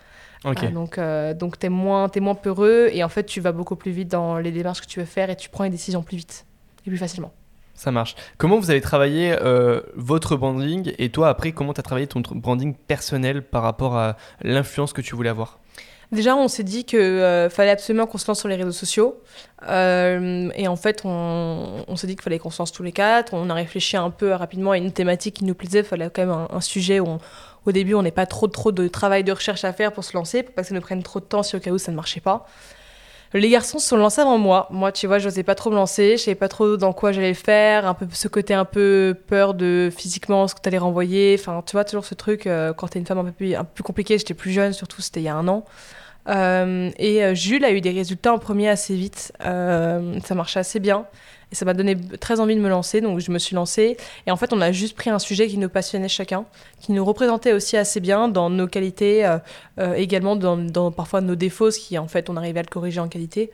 [0.45, 0.69] Okay.
[0.69, 3.75] donc, euh, donc tu es, moins, es moins peureux et en fait, tu vas beaucoup
[3.75, 6.17] plus vite dans les démarches que tu veux faire et tu prends les décisions plus
[6.17, 6.45] vite
[6.85, 7.33] et plus facilement.
[7.75, 8.15] Ça marche.
[8.37, 12.21] Comment vous avez travaillé euh, votre branding et toi après comment tu as travaillé ton
[12.21, 15.59] branding personnel par rapport à l'influence que tu voulais avoir?
[16.11, 19.21] Déjà, on s'est dit qu'il euh, fallait absolument qu'on se lance sur les réseaux sociaux.
[19.67, 23.33] Euh, et en fait, on, s'est dit qu'il fallait qu'on se lance tous les quatre.
[23.33, 25.79] On a réfléchi un peu rapidement à une thématique qui nous plaisait.
[25.79, 27.17] Il fallait quand même un, sujet où,
[27.65, 30.15] au début, on n'ait pas trop, trop de travail de recherche à faire pour se
[30.15, 31.91] lancer, pour pas que ça nous prenne trop de temps si au cas où ça
[31.91, 32.45] ne marchait pas.
[33.35, 34.67] Les garçons se sont lancés avant moi.
[34.71, 36.15] Moi, tu vois, je n'osais pas trop me lancer.
[36.15, 37.85] Je savais pas trop dans quoi j'allais faire.
[37.85, 41.35] Un peu ce côté un peu peur de physiquement ce que tu allais renvoyer.
[41.37, 42.47] Enfin, tu vois, toujours ce truc.
[42.47, 45.19] Euh, quand tu es une femme un peu plus, compliquée, j'étais plus jeune, surtout c'était
[45.19, 45.65] il y a un an.
[46.29, 49.33] Euh, et euh, Jules a eu des résultats en premier assez vite.
[49.41, 49.99] ça
[50.33, 51.05] marchait assez bien.
[51.51, 53.97] Et ça m'a donné très envie de me lancer, donc je me suis lancée.
[54.25, 56.45] Et en fait, on a juste pris un sujet qui nous passionnait chacun,
[56.81, 59.37] qui nous représentait aussi assez bien dans nos qualités, euh,
[59.79, 62.99] euh, également dans, parfois nos défauts, ce qui en fait on arrivait à le corriger
[62.99, 63.51] en qualité.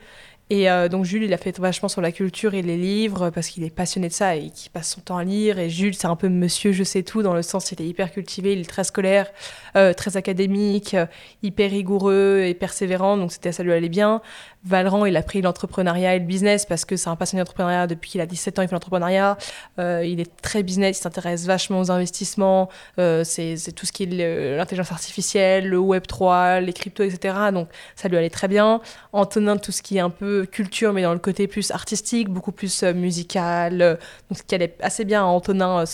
[0.50, 3.48] Et euh, donc Jules, il a fait vachement sur la culture et les livres parce
[3.48, 5.58] qu'il est passionné de ça et qu'il passe son temps à lire.
[5.58, 8.10] Et Jules, c'est un peu monsieur je sais tout dans le sens il est hyper
[8.12, 9.30] cultivé, il est très scolaire,
[9.72, 10.94] très académique,
[11.42, 13.16] hyper rigoureux et persévérant.
[13.16, 14.20] Donc c'était ça lui allait bien.
[14.64, 18.10] Valran, il a pris l'entrepreneuriat et le business parce que c'est un passionné d'entrepreneuriat depuis
[18.10, 19.36] qu'il a 17 ans, il fait l'entrepreneuriat.
[19.78, 22.68] il est très business, il s'intéresse vachement aux investissements.
[22.96, 27.34] c'est tout ce qui est l'intelligence artificielle, le Web 3, les cryptos, etc.
[27.52, 28.80] Donc ça lui allait très bien.
[29.12, 32.52] Antonin, tout ce qui est un peu culture, mais dans le côté plus artistique, beaucoup
[32.52, 33.82] plus euh, musical.
[33.82, 33.96] Euh,
[34.28, 35.86] donc, ce qui allait assez bien à Antonin euh,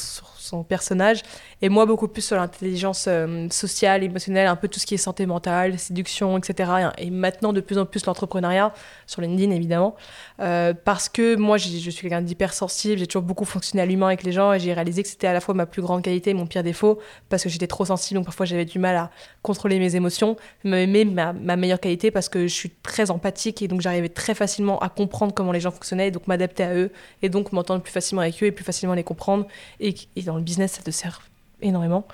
[0.49, 1.22] son personnage.
[1.62, 3.09] Et moi, beaucoup plus sur l'intelligence
[3.51, 6.88] sociale, émotionnelle, un peu tout ce qui est santé mentale, séduction, etc.
[6.99, 8.72] Et maintenant, de plus en plus, l'entrepreneuriat,
[9.09, 9.96] sur LinkedIn, évidemment.
[10.36, 14.30] parce que moi, je suis quelqu'un d'hypersensible, j'ai toujours beaucoup fonctionné à l'humain avec les
[14.30, 16.46] gens, et j'ai réalisé que c'était à la fois ma plus grande qualité et mon
[16.46, 19.11] pire défaut, parce que j'étais trop sensible, donc parfois j'avais du mal à
[19.42, 20.36] contrôler mes émotions.
[20.62, 24.34] Mais ma, ma meilleure qualité, parce que je suis très empathique, et donc j'arrivais très
[24.34, 26.92] facilement à comprendre comment les gens fonctionnaient, et donc m'adapter à eux,
[27.22, 29.46] et donc m'entendre plus facilement avec eux, et plus facilement les comprendre.
[29.80, 29.94] Et
[30.26, 31.22] dans le business, ça te sert
[31.62, 32.06] énormément.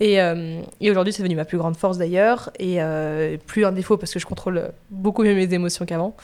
[0.00, 3.72] Et, euh, et aujourd'hui, c'est devenu ma plus grande force d'ailleurs, et euh, plus un
[3.72, 6.16] défaut parce que je contrôle beaucoup mieux mes émotions qu'avant.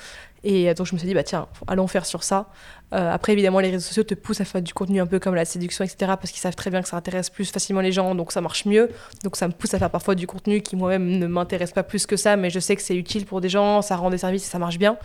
[0.42, 2.48] Et donc je me suis dit, bah tiens, allons faire sur ça.
[2.92, 5.34] Euh, après, évidemment, les réseaux sociaux te poussent à faire du contenu un peu comme
[5.34, 6.12] la séduction, etc.
[6.18, 8.64] Parce qu'ils savent très bien que ça intéresse plus facilement les gens, donc ça marche
[8.64, 8.88] mieux.
[9.22, 12.06] Donc ça me pousse à faire parfois du contenu qui moi-même ne m'intéresse pas plus
[12.06, 14.46] que ça, mais je sais que c'est utile pour des gens, ça rend des services
[14.46, 14.96] et ça marche bien.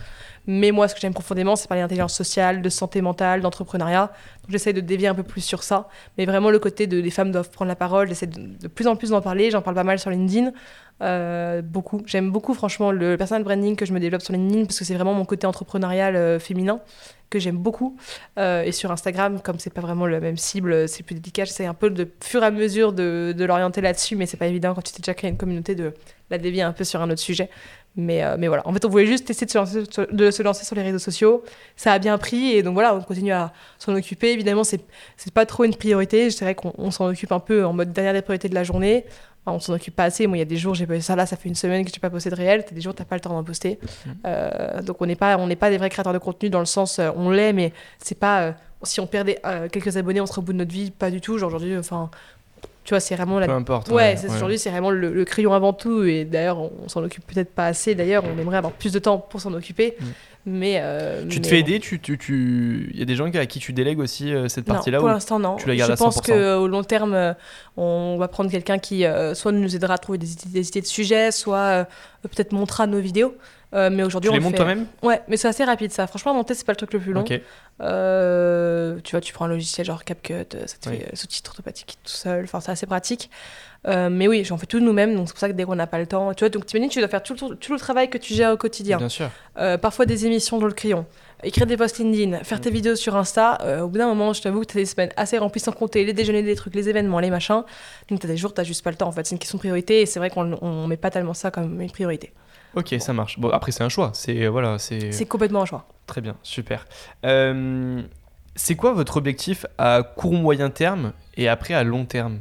[0.46, 4.12] Mais moi, ce que j'aime profondément, c'est parler d'intelligence sociale, de santé mentale, d'entrepreneuriat.
[4.42, 5.88] Donc j'essaie de dévier un peu plus sur ça.
[6.18, 8.96] Mais vraiment, le côté de femmes doivent prendre la parole, j'essaie de, de, plus en
[8.96, 9.50] plus d'en parler.
[9.50, 10.52] J'en parle pas mal sur LinkedIn.
[11.02, 12.02] Euh, beaucoup.
[12.06, 14.94] J'aime beaucoup, franchement, le personal branding que je me développe sur LinkedIn parce que c'est
[14.94, 16.80] vraiment mon côté entrepreneurial euh, féminin
[17.28, 17.96] que j'aime beaucoup.
[18.38, 21.44] Euh, et sur Instagram, comme c'est pas vraiment la même cible, c'est plus délicat.
[21.44, 24.46] J'essaie un peu de fur et à mesure de, de l'orienter là-dessus, mais c'est pas
[24.46, 25.92] évident quand tu t'es déjà créé une communauté de
[26.30, 27.50] la dévier un peu sur un autre sujet.
[27.96, 30.30] Mais, euh, mais voilà, en fait, on voulait juste essayer de se, lancer, sur- de
[30.30, 31.42] se lancer sur les réseaux sociaux.
[31.76, 34.32] Ça a bien pris et donc voilà, on continue à s'en occuper.
[34.32, 34.82] Évidemment, c'est
[35.32, 36.30] pas trop une priorité.
[36.30, 38.64] C'est vrai qu'on on s'en occupe un peu en mode dernière des priorités de la
[38.64, 39.06] journée.
[39.46, 40.26] Enfin, on s'en occupe pas assez.
[40.26, 41.90] Moi, il y a des jours, j'ai pas ça là, ça fait une semaine que
[41.90, 42.64] j'ai pas posté de réel.
[42.68, 43.78] T'as des jours, t'as pas le temps d'en poster.
[44.26, 46.66] Euh, donc on n'est pas, on n'est pas des vrais créateurs de contenu dans le
[46.66, 48.54] sens, euh, on l'est, mais c'est pas.
[48.82, 49.40] si on perdait
[49.72, 50.90] quelques abonnés, on serait au bout de notre vie.
[50.90, 51.38] Pas du tout.
[51.38, 52.10] Genre aujourd'hui, enfin,
[52.86, 53.90] tu vois, c'est vraiment la Peu importe.
[53.90, 56.04] Ouais, aujourd'hui, c'est vraiment le, le crayon avant tout.
[56.04, 57.94] Et d'ailleurs, on, on s'en occupe peut-être pas assez.
[57.94, 59.96] D'ailleurs, on aimerait avoir plus de temps pour s'en occuper.
[60.00, 60.04] Mm.
[60.48, 60.76] Mais.
[60.80, 62.88] euh, Tu te fais aider tu, tu, tu...
[62.94, 65.10] Il y a des gens à qui tu délègues aussi euh, cette partie-là pour ou-
[65.10, 65.56] l'instant, non.
[65.56, 66.26] tu la gardes Je à pense 100%?
[66.58, 67.34] qu'au long terme, euh,
[67.76, 70.86] on va prendre quelqu'un qui soit nous aidera à trouver des, idées- des idées de
[70.86, 71.86] sujets, soit
[72.22, 73.34] peut-être montera nos vidéos.
[73.74, 74.86] Euh, mais aujourd'hui, Tu on les le montes toi-même?
[75.02, 76.06] Ouais, mais c'est assez rapide ça.
[76.06, 77.22] Franchement, monter, c'est pas le truc le plus long.
[77.22, 77.32] Ok.
[77.80, 80.98] Euh, tu vois, tu prends un logiciel genre CapCut, euh, ça te Oui.
[80.98, 82.44] fait euh, sous-titres automatiques tout seul.
[82.44, 83.30] Enfin, c'est assez pratique.
[83.86, 85.86] Euh, mais oui, j'en fais tout nous-mêmes, donc c'est pour ça que dès qu'on n'a
[85.86, 88.10] pas le temps, tu vois, donc t'imagines, tu dois faire tout le, tout le travail
[88.10, 88.96] que tu gères au quotidien.
[88.98, 89.30] Bien sûr.
[89.58, 91.06] Euh, parfois des émissions dans le crayon,
[91.44, 92.62] écrire des posts LinkedIn, faire Mm.
[92.62, 93.58] tes vidéos sur Insta.
[93.62, 96.04] euh, au bout d'un moment, je t'avoue que t'as des semaines assez remplies sans compter
[96.04, 97.62] les déjeuners, les trucs, les événements, les machins.
[98.10, 99.06] Donc t'as des jours, t'as juste pas le temps.
[99.06, 101.34] En fait, c'est une question de priorité et c'est vrai qu'on on met pas tellement
[101.34, 102.32] ça comme une priorité.
[102.74, 103.38] Ok, ça marche.
[103.38, 104.10] Bon, après, c'est un choix.
[104.14, 105.86] C'est voilà, c'est C'est complètement un choix.
[106.08, 106.86] très bien, super.
[107.24, 108.02] Euh,
[108.56, 112.40] c'est quoi votre objectif à court moyen terme et après à long terme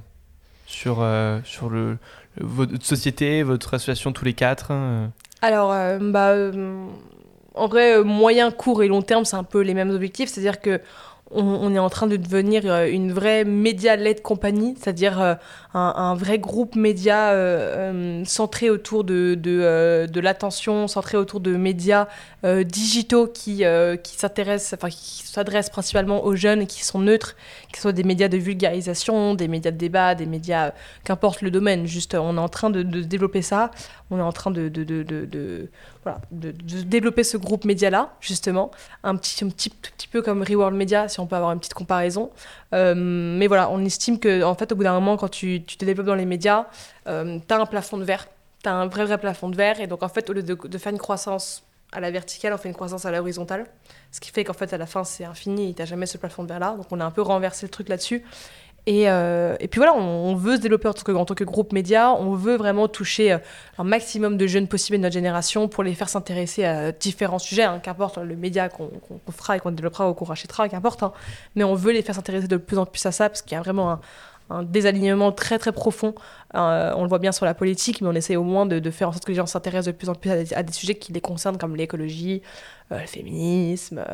[0.65, 1.97] sur euh, sur le,
[2.39, 5.11] votre société, votre association tous les quatre hein,
[5.41, 6.85] Alors, euh, bah, euh,
[7.53, 10.29] en vrai, euh, moyen, court et long terme, c'est un peu les mêmes objectifs.
[10.29, 10.81] C'est-à-dire que
[11.31, 15.33] on, est en train de devenir euh, une vraie média-led compagnie, c'est-à-dire euh,
[15.73, 22.07] un, vrai groupe média euh, centré autour de, de, l'attention, centré autour de médias
[22.43, 23.63] digitaux qui,
[24.03, 27.35] qui s'intéressent, enfin qui s'adressent principalement aux jeunes et qui sont neutres,
[27.73, 30.71] qui soient des médias de vulgarisation, des médias de débat, des médias,
[31.03, 31.87] qu'importe le domaine.
[31.87, 33.71] Juste, on est en train de, de développer ça.
[34.11, 35.69] On est en train de, de-
[36.31, 36.51] de,
[36.83, 38.71] développer ce groupe média-là, justement.
[39.03, 41.59] Un petit, un petit, tout petit peu comme Reworld Media, si on peut avoir une
[41.59, 42.31] petite comparaison.
[42.73, 45.77] Euh, mais voilà, on estime que, en fait, au bout d'un moment, quand tu, tu
[45.77, 46.67] te développes dans les médias,
[47.07, 48.27] euh, tu as un plafond de verre.
[48.63, 49.79] Tu as un vrai, vrai plafond de verre.
[49.79, 52.57] Et donc, en fait, au lieu de, de faire une croissance à la verticale, on
[52.57, 53.65] fait une croissance à la horizontale.
[54.11, 56.49] Ce qui fait qu'en fait, à la fin, c'est infini tu jamais ce plafond de
[56.49, 56.75] verre-là.
[56.77, 58.23] Donc, on a un peu renversé le truc là-dessus.
[58.87, 62.33] Et, euh, et puis voilà, on, veut se développer en tant, que, groupe média, on
[62.33, 63.37] veut vraiment toucher euh,
[63.79, 67.63] un maximum de jeunes possibles de notre génération pour les faire s'intéresser à différents sujets,
[67.63, 68.91] hein, qu'importe le média qu'on
[69.31, 71.01] fera et qu'on développera ou qu'on rachètera, qu'importe.
[71.01, 71.13] hein.
[71.55, 73.55] mais on veut les faire s'intéresser de plus en plus à ça parce qu'il y
[73.55, 73.99] a vraiment
[74.51, 76.13] un, désalignement très très profond.
[76.53, 79.09] Euh, on le voit bien sur la politique, mais on essaie au moins de, faire
[79.09, 81.21] en sorte que les gens s'intéressent de plus en plus à des, sujets qui les
[81.21, 82.43] concernent comme l'écologie,
[82.91, 84.05] le féminisme,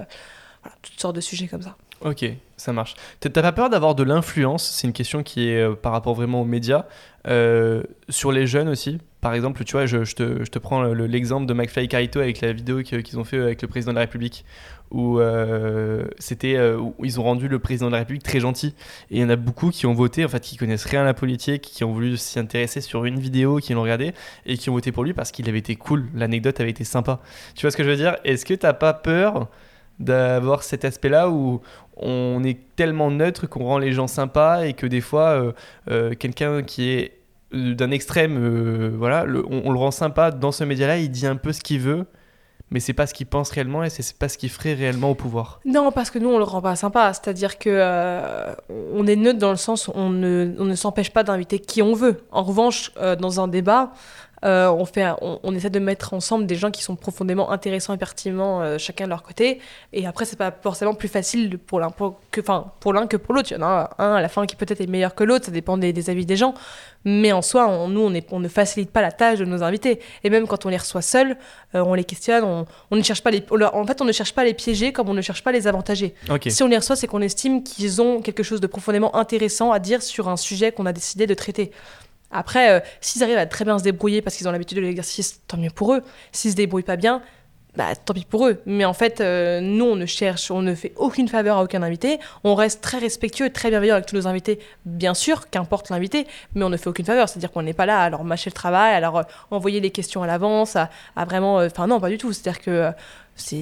[0.64, 1.76] voilà, toutes sortes de sujets comme ça.
[2.04, 2.26] Ok,
[2.58, 2.96] ça marche.
[3.20, 4.68] T'as pas peur d'avoir de l'influence?
[4.72, 6.86] C'est une question qui est euh, par rapport vraiment aux médias.
[7.28, 9.00] euh, sur les jeunes aussi?
[9.22, 12.20] Par exemple, tu vois, je, te, je te prends le- l'exemple de McFly et Carito
[12.20, 14.44] avec la vidéo qu'ils ont fait avec le président de la République.
[14.90, 18.74] Où euh, c'était, euh, ils ont rendu le président de la République très gentil.
[19.12, 21.06] Et il y en a beaucoup qui ont voté, en fait, qui connaissent rien à
[21.06, 24.14] la politique, qui ont voulu s'y intéresser sur une vidéo, qui l'ont regardé
[24.48, 26.10] et qui ont voté pour lui parce qu'il avait été cool.
[26.16, 27.20] L'anecdote avait été sympa.
[27.56, 28.18] Tu vois ce que je veux dire?
[28.26, 29.48] Est-ce que t'as pas peur
[30.02, 31.62] d'avoir cet aspect-là où
[31.98, 35.52] on est tellement neutre qu'on rend les gens sympas et que des fois, euh,
[35.90, 37.20] euh, quelqu'un qui est
[37.54, 41.52] d'un extrême, euh, voilà, on, le rend sympa dans ce média-là, il dit un peu
[41.52, 42.06] ce qu'il veut,
[42.70, 45.16] mais c'est pas ce qu'il pense réellement et c'est pas ce qu'il ferait réellement au
[45.16, 45.60] pouvoir.
[45.66, 47.12] Non, parce que nous, on le rend pas sympa.
[47.14, 48.56] C'est-à-dire que
[48.94, 51.94] on est neutre dans le sens où on ne, ne s'empêche pas d'inviter qui on
[51.94, 52.24] veut.
[52.32, 53.92] En revanche, dans un débat,
[54.44, 57.94] euh, on, fait, on, on essaie de mettre ensemble des gens qui sont profondément intéressants
[57.94, 59.60] et pertinents, euh, chacun de leur côté.
[59.94, 61.92] Et après, c'est pas forcément plus facile pour l'un
[62.32, 63.52] que, enfin, pour l'un que pour l'autre.
[63.52, 65.52] Il y en a un à la fin qui peut-être est meilleur que l'autre, ça
[65.52, 66.54] dépend des, des avis des gens.
[67.06, 69.64] Mais en soi, on- nous, on, est, on ne facilite pas la tâche de nos
[69.64, 70.00] invités.
[70.24, 71.38] Et même quand on les reçoit seuls,
[71.76, 74.12] euh, on les questionne, on, on ne cherche pas les, leur- en fait, on ne
[74.12, 76.14] cherche pas à les piéger comme on ne cherche pas à les avantager.
[76.52, 79.80] Si on les reçoit, c'est qu'on estime qu'ils ont quelque chose de profondément intéressant à
[79.80, 81.72] dire sur un sujet qu'on a décidé de traiter.
[82.32, 85.42] Après, euh, s'ils arrivent à très bien se débrouiller parce qu'ils ont l'habitude de l'exercice,
[85.48, 86.04] tant mieux pour eux.
[86.32, 87.22] S'ils se débrouillent pas bien,
[87.76, 88.62] bah, tant pis pour eux.
[88.66, 91.82] Mais en fait, euh, nous, on ne cherche, on ne fait aucune faveur à aucun
[91.84, 92.20] invité.
[92.44, 96.28] On reste très respectueux et très bienveillant avec tous nos invités, bien sûr, qu'importe l'invité,
[96.54, 97.30] mais on ne fait aucune faveur.
[97.30, 99.92] C'est-à-dire qu'on n'est pas là à leur mâcher le travail, à leur euh, envoyer les
[99.92, 100.90] questions à l'avance, à,
[101.26, 101.58] vraiment.
[101.58, 102.34] Enfin, non, pas du tout.
[102.34, 102.92] C'est-à-dire que.
[103.36, 103.62] c'est,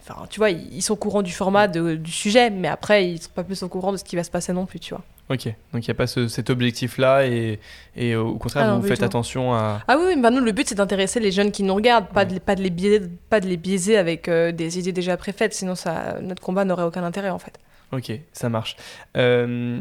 [0.00, 3.30] enfin, tu vois, ils sont au courant du format du sujet, mais après, ils sont
[3.34, 5.02] pas plus au courant de ce qui va se passer non plus, tu vois.
[5.30, 5.46] Ok.
[5.72, 7.58] Donc il n'y a pas ce- cet objectif-là et,
[7.96, 9.04] et au contraire, Ah non, vous faites tout.
[9.04, 9.80] attention à.
[9.88, 12.24] Ah oui, oui, bah nous, le but, c'est d'intéresser les jeunes qui nous regardent, pas,
[12.24, 13.00] de, pas, de, les, biaiser,
[13.30, 16.82] pas de les biaiser avec euh, des idées déjà préfaites, sinon ça, notre combat n'aurait
[16.84, 17.58] aucun intérêt, en fait.
[17.92, 18.76] Ok, ça marche.
[19.16, 19.80] Euh,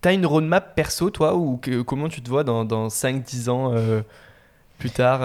[0.00, 3.72] T'as une roadmap perso, toi, ou que- comment tu te vois dans, dans 5-10 ans
[3.74, 4.00] euh,
[4.78, 5.20] plus tard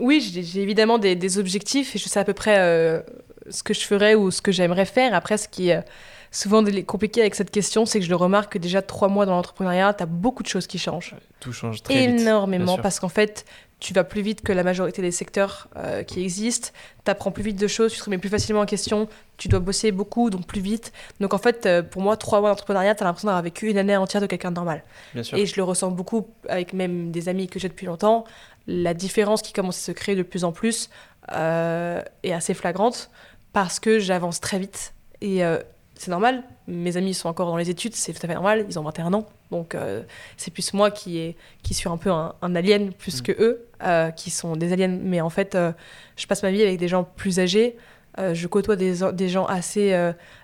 [0.00, 3.04] Oui, j'ai évidemment des, des, objectifs et je sais à peu près
[3.50, 5.14] ce que je ferais ou ce que j'aimerais faire.
[5.14, 5.70] Après, ce qui
[6.30, 9.34] souvent compliqué avec cette question, c'est que je le remarque que déjà trois mois dans
[9.34, 11.14] l'entrepreneuriat, tu as beaucoup de choses qui changent.
[11.40, 12.22] Tout change très Énormément, vite.
[12.22, 13.44] Énormément, parce qu'en fait,
[13.78, 16.70] tu vas plus vite que la majorité des secteurs euh, qui existent,
[17.04, 19.06] tu apprends plus vite de choses, tu te remets plus facilement en question,
[19.36, 20.92] tu dois bosser beaucoup, donc plus vite.
[21.20, 23.76] Donc en fait, euh, pour moi, trois mois d'entrepreneuriat, tu as l'impression d'avoir vécu une
[23.76, 24.82] année entière de quelqu'un de normal.
[25.34, 28.24] Et je le ressens beaucoup avec même des amis que j'ai depuis longtemps.
[28.66, 30.88] La différence qui commence à se créer de plus en plus
[31.32, 33.10] euh, est assez flagrante
[33.52, 34.94] parce que j'avance très vite.
[35.20, 35.42] Et
[35.96, 36.42] c'est normal.
[36.66, 38.66] Mes amis sont encore dans les études, c'est tout à fait normal.
[38.68, 39.26] Ils ont 21 ans.
[39.50, 40.02] Donc, euh,
[40.36, 43.22] c'est plus moi qui, est, qui suis un peu un, alien plus mm.
[43.22, 44.98] que eux, euh, qui sont des aliens.
[45.02, 45.72] Mais en fait, euh,
[46.16, 47.76] je passe ma vie avec des gens plus âgés.
[48.18, 49.94] je côtoie des, des gens assez,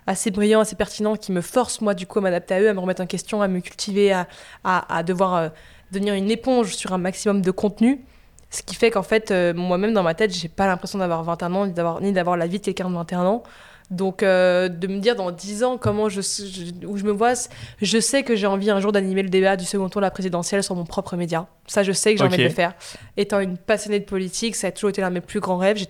[0.07, 2.73] assez brillants, assez pertinents, qui me forcent, moi, du coup, à m'adapter à eux, à
[2.73, 4.27] me remettre en question, à me cultiver, à,
[4.63, 5.51] à, à devoir
[5.91, 8.03] devenir une éponge sur un maximum de contenu.
[8.51, 11.67] Ce qui fait qu'en fait, moi-même, dans ma tête, j'ai pas l'impression d'avoir 21 ans,
[12.01, 13.43] ni d'avoir la vie de quelqu'un de 21 ans.
[13.93, 16.19] Donc, euh, de me dire dans 10 ans comment je,
[16.87, 17.33] où je me vois,
[17.81, 20.11] je sais que j'ai envie un jour d'animer le débat du second tour de la
[20.11, 21.47] présidentielle sur mon propre média.
[21.67, 22.73] Ça, je sais que j'ai envie de le faire.
[23.17, 25.77] Étant une passionnée de politique, ça a toujours été l'un de mes plus grands rêves.
[25.77, 25.87] J'ai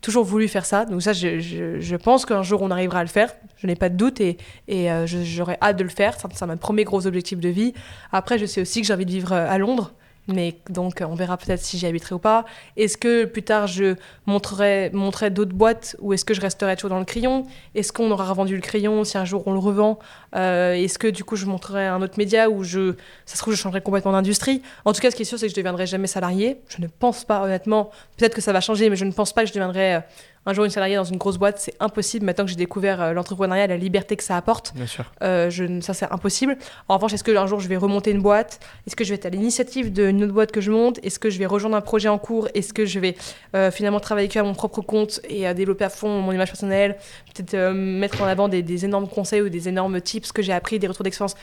[0.00, 0.84] toujours voulu faire ça.
[0.84, 3.32] Donc, ça, je, je, pense qu'un jour, on arrivera à le faire.
[3.56, 4.36] Je n'ai pas de doute et,
[4.66, 6.16] et euh, j'aurais hâte de le faire.
[6.32, 7.72] C'est mon premier gros objectif de vie.
[8.10, 9.92] Après, je sais aussi que j'ai envie de vivre euh, à Londres.
[10.26, 12.46] Mais donc, on verra peut-être si j'y habiterai ou pas.
[12.76, 13.96] Est-ce que plus tard, je
[14.26, 17.46] montrerai, montrerai d'autres boîtes ou est-ce que je resterai toujours dans le crayon?
[17.74, 19.98] Est-ce qu'on aura revendu le crayon si un jour on le revend?
[20.34, 22.94] Euh, Est-ce que du coup, je montrerai un autre média ou je,
[23.26, 24.62] ça se trouve, je changerai complètement d'industrie?
[24.86, 26.58] En tout cas, ce qui est sûr, c'est que je ne deviendrai jamais salarié.
[26.68, 27.90] Je ne pense pas, honnêtement.
[28.16, 30.00] Peut-être que ça va changer, mais je ne pense pas que je deviendrai euh,
[30.46, 32.26] un jour une salariée dans une grosse boîte, c'est impossible.
[32.26, 35.04] Maintenant que j'ai découvert euh, l'entrepreneuriat, la liberté que ça apporte, Bien sûr.
[35.22, 36.56] Euh, je, ça c'est impossible.
[36.88, 38.60] En revanche, est-ce que un jour je vais remonter une boîte?
[38.86, 40.98] Est-ce que je vais être à l'initiative d'une autre boîte que je monte?
[41.02, 42.48] Est-ce que je vais rejoindre un projet en cours?
[42.54, 43.16] Est-ce que je vais
[43.54, 46.96] euh, finalement travailler à mon propre compte et à développer à fond mon image personnelle?
[47.34, 50.78] Peut-être mettre en avant des, des, énormes conseils ou des énormes tips que j'ai appris,
[50.78, 51.36] des retours d'expérience?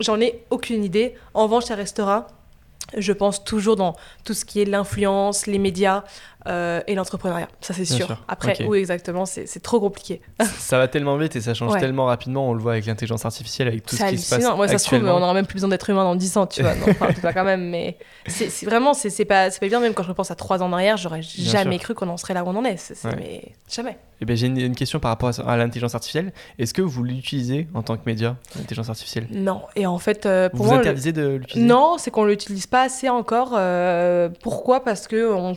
[0.00, 1.14] J'en ai aucune idée.
[1.34, 2.28] En revanche, ça restera
[2.96, 6.04] je pense toujours dans tout ce qui est l'influence, les médias,
[6.46, 8.22] euh, et l'entrepreneuriat, ça c'est sûr.
[8.28, 10.20] Après, où exactement, c'est trop compliqué.
[10.58, 13.68] ça va tellement vite et ça change tellement rapidement, on le voit avec l'intelligence artificielle,
[13.68, 14.58] avec tout ce qui se passe.
[14.58, 16.62] Ouais, ça se trouve, on n'aura même plus besoin d'être humain dans 10 ans, tu
[16.62, 16.74] vois.
[16.74, 20.30] Non, enfin, quand même, mais c'est vraiment, c'est pas, pas bien, même quand je repense
[20.30, 22.64] à 3 ans en arrière, j'aurais jamais cru qu'on en serait là où on en
[22.64, 22.76] est.
[23.16, 23.98] Mais jamais.
[24.20, 26.32] Eh ben, J'ai une, question par rapport à, l'intelligence artificielle.
[26.58, 29.26] Est-ce que vous l'utilisez en tant que média, l'intelligence artificielle?
[29.30, 29.62] Non.
[29.74, 30.80] Et en fait, euh, pour vous moi.
[30.80, 31.66] interdisez de l'utiliser?
[31.66, 33.52] Non, c'est qu'on l'utilise pas assez encore.
[33.54, 34.82] Euh, pourquoi?
[34.84, 35.56] Parce que on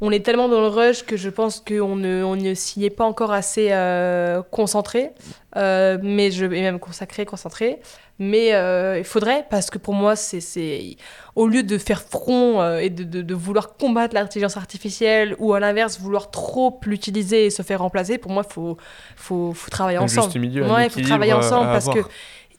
[0.00, 2.90] on est tellement dans le rush que je pense qu'on ne, on ne s'y est
[2.90, 5.12] pas encore assez euh, concentré,
[5.56, 7.80] euh, mais je vais même consacré, concentré.
[8.18, 10.96] Mais euh, il faudrait, parce que pour moi, c'est
[11.34, 16.30] au lieu de faire front et de, vouloir combattre l'intelligence artificielle ou à l'inverse, vouloir
[16.30, 18.76] trop l'utiliser et se faire remplacer, pour moi, il faut,
[19.16, 20.32] faut, faut, travailler ensemble.
[20.44, 22.00] il faut travailler ensemble parce que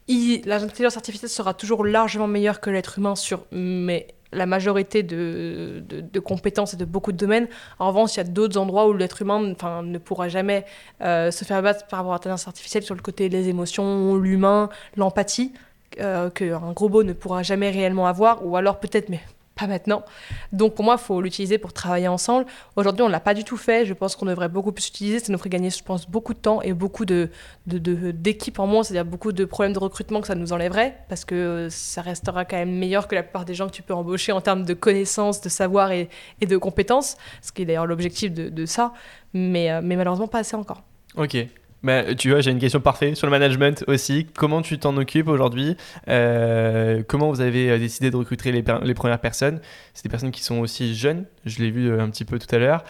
[0.08, 5.82] l'intelligence artificielle sera toujours largement meilleure que l'être humain sur mais la majorité de,
[6.24, 7.48] compétences et de beaucoup de domaines.
[7.78, 10.64] En revanche, il y a d'autres endroits où l'être humain ne pourra jamais
[11.00, 14.68] euh, se faire battre par rapport à l'intelligence artificielle sur le côté des émotions, l'humain,
[14.96, 15.52] l'empathie,
[16.00, 19.20] euh, qu'un robot ne pourra jamais réellement avoir, ou alors peut-être, mais
[19.58, 20.04] pas maintenant.
[20.52, 22.46] Donc pour moi, il faut l'utiliser pour travailler ensemble.
[22.76, 23.84] Aujourd'hui, on ne l'a pas du tout fait.
[23.84, 25.18] Je pense qu'on devrait beaucoup plus l'utiliser.
[25.18, 27.30] Ça nous ferait gagner, je pense, beaucoup de temps et beaucoup de,
[27.66, 31.24] d'équipes de, en moins, c'est-à-dire beaucoup de problèmes de recrutement que ça nous enlèverait, parce
[31.24, 34.32] que ça restera quand même meilleur que la plupart des gens que tu peux embaucher
[34.32, 36.08] en termes de connaissances, de savoir et,
[36.40, 38.92] de compétences, ce qui est d'ailleurs l'objectif de, de, ça,
[39.34, 40.82] mais, euh, mais malheureusement pas assez encore.
[41.16, 41.36] Ok,
[41.82, 44.26] bah, tu vois, j'ai une question parfaite sur le management aussi.
[44.36, 45.76] Comment tu t'en occupes aujourd'hui?
[46.08, 49.60] Euh, Comment vous avez euh, décidé de recruter les, les premières personnes?
[49.94, 52.52] C'est des personnes qui sont aussi jeunes, je l'ai vu euh, un petit peu tout
[52.54, 52.84] à l'heure.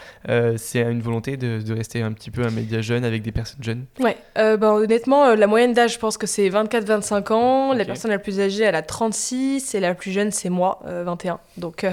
[0.57, 3.63] c'est une volonté de, de, rester un petit peu un média jeune avec des personnes
[3.63, 3.85] jeunes?
[3.99, 7.73] Ouais, bah, honnêtement, la moyenne d'âge, je pense que c'est 24-25 ans.
[7.73, 11.39] La personne la plus âgée, elle a 36 et la plus jeune, c'est moi, 21.
[11.57, 11.85] Donc,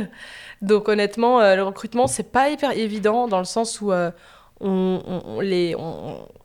[0.62, 3.92] donc honnêtement, le recrutement, c'est pas hyper évident dans le sens où
[4.60, 5.74] on, les,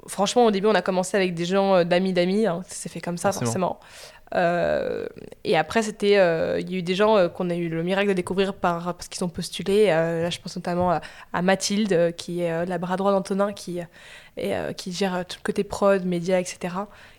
[0.08, 2.46] franchement, au début, on a commencé avec des gens euh, d'amis d'amis.
[2.48, 3.80] Hein, ça s'est fait comme ça, forcément.
[4.36, 5.08] Euh,
[5.44, 8.14] et après, euh, il y a eu des gens qu'on a eu le miracle de
[8.14, 9.88] découvrir par, parce qu'ils ont postulé.
[9.88, 11.00] là, je pense notamment
[11.34, 13.80] à, Mathilde, qui est la bras droit d'Antonin, qui,
[14.78, 16.76] qui gère tout le côté prod, médias, etc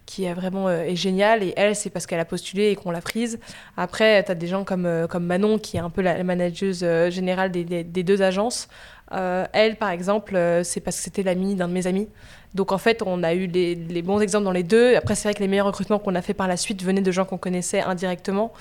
[0.06, 3.00] qui est vraiment est géniale et elle c'est parce qu'elle a postulé et qu'on l'a
[3.00, 3.38] prise
[3.76, 6.80] après tu as des gens comme, comme Manon qui est un peu la manageuse
[7.11, 8.66] générale des, des, deux agences
[9.12, 12.08] euh, elle, par exemple, euh, c'est parce que c'était l'amie d'un de mes amis.
[12.55, 14.96] Donc en fait, on a eu les, bons exemples dans les deux.
[14.96, 17.12] Après, c'est vrai que les meilleurs recrutements qu'on a fait par la suite venaient de
[17.12, 18.53] gens qu'on connaissait indirectement.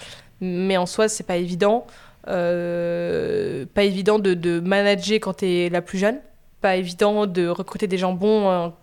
[0.42, 1.86] Mais en soi, c'est pas évident.
[2.26, 6.20] pas évident de, manager quand tu es la plus jeune,
[6.62, 8.74] pas évident de recruter des gens bons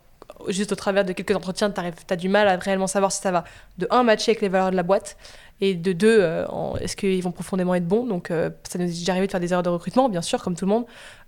[0.48, 1.80] juste au travers de quelques entretiens, tu
[2.10, 3.44] as du mal à réellement savoir si ça va
[3.78, 5.16] de un matcher avec les valeurs de la boîte
[5.60, 6.44] et de deux, euh,
[6.80, 9.40] est-ce qu'ils vont profondément être bons Donc euh, ça nous est déjà arrivé de faire
[9.40, 10.84] des erreurs de recrutement, bien sûr, comme tout le monde.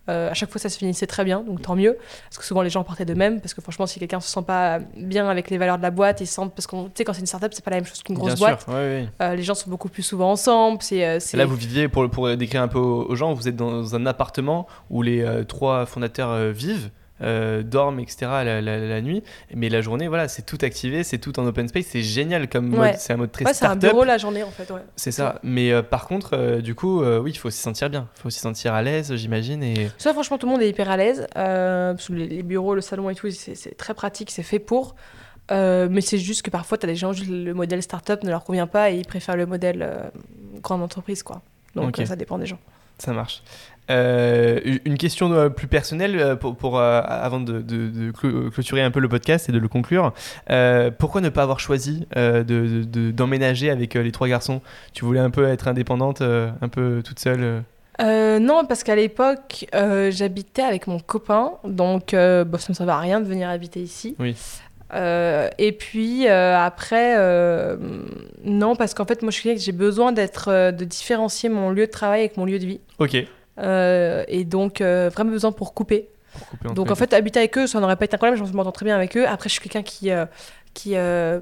[0.08, 1.96] Euh, à chaque fois, ça se finissait très bien, donc tant mieux.
[2.24, 3.40] Parce que souvent, les gens partaient de même.
[3.40, 6.20] Parce que franchement, si quelqu'un se sent pas bien avec les valeurs de la boîte,
[6.20, 6.54] ils sentent.
[6.54, 8.38] Parce que tu sais, quand c'est une startup, c'est pas la même chose qu'une grosse
[8.38, 8.66] boîte.
[9.20, 10.78] les gens sont beaucoup plus souvent ensemble.
[10.82, 14.06] C'est, Là, vous viviez, pour, pour décrire un peu aux gens, vous êtes dans un
[14.06, 16.90] appartement où les trois fondateurs vivent.
[17.20, 18.26] Euh, dorment, etc.
[18.44, 19.22] La, nuit.
[19.54, 21.86] Mais la journée, voilà, c'est tout activé, c'est tout en open space.
[21.86, 22.94] C'est génial comme mode.
[22.96, 24.70] C'est un mode très ouais, c'est un bureau la journée en fait.
[24.72, 24.80] Ouais.
[24.96, 25.40] C'est ça.
[25.42, 28.08] Mais euh, par contre, euh, du coup, oui, il faut s'y sentir bien.
[28.16, 29.62] Il faut s'y sentir à l'aise, j'imagine.
[29.62, 29.90] Et...
[29.98, 31.26] Ça, franchement, tout le monde est hyper à l'aise.
[31.34, 34.94] parce que les, bureaux, le salon et tout, c'est très pratique, c'est fait pour.
[35.50, 38.66] mais c'est juste que parfois, tu as des gens, le modèle startup ne leur convient
[38.66, 40.10] pas et ils préfèrent le modèle
[40.62, 41.22] grande entreprise.
[41.22, 41.42] quoi.
[41.74, 42.58] Donc ça dépend des gens.
[42.98, 43.42] Ça marche.
[43.90, 49.00] Euh, une question euh, plus personnelle euh, pour, pour avant de, de, clôturer un peu
[49.00, 50.12] le podcast et de le conclure.
[50.98, 54.60] pourquoi ne pas avoir choisi d'emménager avec les trois garçons?
[54.92, 57.62] Tu voulais un peu être indépendante, un peu toute seule
[58.00, 63.20] non, parce qu'à l'époque, j'habitais avec mon copain, donc bah, ça ne servait à rien
[63.20, 64.14] de venir habiter ici.
[64.18, 64.36] Oui.
[64.94, 67.16] Et puis après,
[68.44, 71.86] non, parce qu'en fait, moi je suis que j'ai besoin d'être, de différencier mon lieu
[71.86, 72.80] de travail avec mon lieu de vie.
[72.98, 73.26] Ok.
[73.58, 76.08] Euh, et donc, euh, vraiment besoin pour couper.
[76.74, 78.36] donc, en fait, habiter avec eux, ça n'aurait pas été un problème.
[78.36, 79.26] Je m'entends très bien avec eux.
[79.26, 80.26] Après, je suis quelqu'un qui euh,
[80.78, 81.40] qui, euh,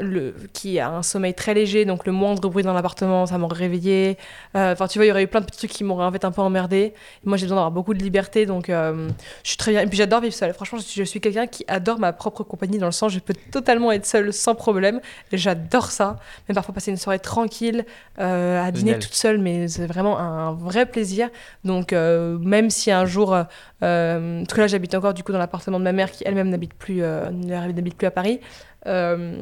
[0.00, 3.58] le, qui a un sommeil très léger, donc le moindre bruit dans l'appartement, ça m'aurait
[3.58, 4.16] réveillé.
[4.56, 6.10] Euh, enfin, tu vois, il y aurait eu plein de petits trucs qui m'auraient en
[6.10, 6.94] fait un peu emmerdé.
[7.22, 9.10] moi, j'ai besoin d'avoir beaucoup de liberté, donc euh,
[9.42, 9.82] je suis très bien.
[9.82, 10.54] Et puis, j'adore vivre seule.
[10.54, 13.92] Franchement, je suis, quelqu'un qui adore ma propre compagnie, dans le sens, je peux totalement
[13.92, 15.02] être seule sans problème.
[15.34, 16.16] J'adore ça.
[16.48, 17.84] Même parfois, passer une soirée tranquille,
[18.16, 21.28] à dîner toute seule, mais c'est vraiment un vrai plaisir.
[21.62, 23.36] Donc, même si un jour,
[23.80, 26.72] parce que là, j'habite encore du coup dans l'appartement de ma mère, qui elle-même n'habite
[26.72, 28.40] plus, n'habite plus à Paris.
[28.86, 29.36] Euh,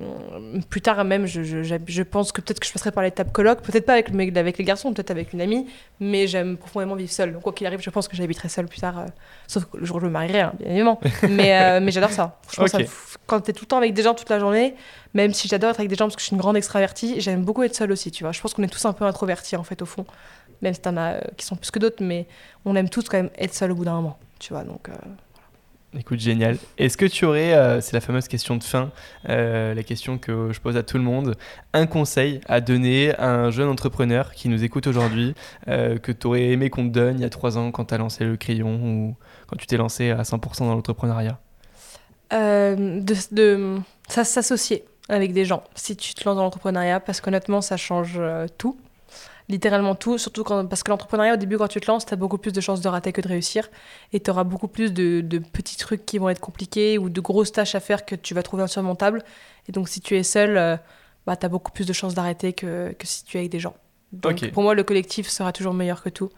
[0.70, 3.60] plus tard même, je, je, je pense que peut-être que je passerai par l'étape colloque,
[3.60, 5.66] peut-être pas avec, avec les garçons, peut-être avec une amie,
[6.00, 7.34] mais j'aime profondément vivre seule.
[7.34, 9.06] Donc quoi qu'il arrive, je pense que j'habiterai seule plus tard, euh,
[9.46, 11.00] sauf le jour où je me marierai, hein, bien évidemment.
[11.28, 12.40] mais, euh, mais j'adore ça.
[13.26, 14.74] quand tu es tout le temps avec des gens toute la journée,
[15.12, 17.44] même si j'adore être avec des gens parce que je suis une grande extravertie, j'aime
[17.44, 18.32] beaucoup être seule aussi, tu vois.
[18.32, 20.06] Je pense qu'on est tous un peu introvertis en fait au fond,
[20.62, 22.26] même si t'en as qui sont plus que d'autres, mais
[22.64, 24.64] on aime tous quand même être seul au bout d'un moment, tu vois.
[24.64, 24.88] Donc
[25.94, 26.58] Écoute, génial.
[26.78, 28.90] Est-ce que tu aurais, euh, c'est la fameuse question de fin,
[29.28, 31.36] euh, la question que je pose à tout le monde,
[31.72, 35.34] un conseil à donner à un jeune entrepreneur qui nous écoute aujourd'hui,
[35.68, 37.94] euh, que tu aurais aimé qu'on te donne il y a trois ans quand tu
[37.94, 39.16] as lancé le crayon ou
[39.46, 41.38] quand tu t'es lancé à 100% dans l'entrepreneuriat?
[42.30, 43.78] De,
[44.08, 48.20] s'associer avec des gens si tu te lances dans l'entrepreneuriat parce qu'honnêtement, ça change
[48.58, 48.76] tout
[49.48, 52.16] littéralement tout, surtout quand, parce que l'entrepreneuriat, au début, quand tu te lances, tu as
[52.16, 53.68] beaucoup plus de chances de rater que de réussir.
[54.12, 55.20] Et tu auras beaucoup plus de,
[55.52, 58.42] petits trucs qui vont être compliqués ou de grosses tâches à faire que tu vas
[58.42, 59.22] trouver insurmontables.
[59.68, 60.76] Et donc, si tu es seul, euh,
[61.26, 63.60] bah, tu as beaucoup plus de chances d'arrêter que, que, si tu es avec des
[63.60, 63.74] gens.
[64.12, 66.30] Donc, pour moi, le collectif sera toujours meilleur que tout.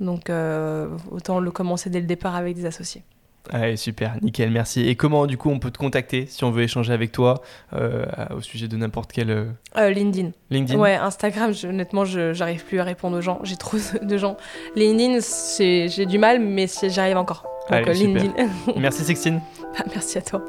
[0.00, 3.04] Donc, euh, autant le commencer dès le départ avec des associés.
[3.50, 4.88] Allez, super, nickel, merci.
[4.88, 7.42] Et comment, du coup, on peut te contacter si on veut échanger avec toi
[7.74, 9.30] euh, au sujet de n'importe quel.
[9.30, 9.44] Euh,
[9.76, 10.30] euh, LinkedIn.
[10.50, 10.78] LinkedIn?
[10.78, 13.40] Ouais, Instagram, honnêtement, je j'arrive plus à répondre aux gens.
[13.42, 14.38] J'ai trop de gens.
[14.76, 15.18] LinkedIn,
[15.58, 17.44] j'ai du mal, mais j'arrive encore.
[17.70, 18.32] Donc, LinkedIn.
[18.76, 19.40] merci, Sextine.
[19.76, 20.42] Bah, merci à toi.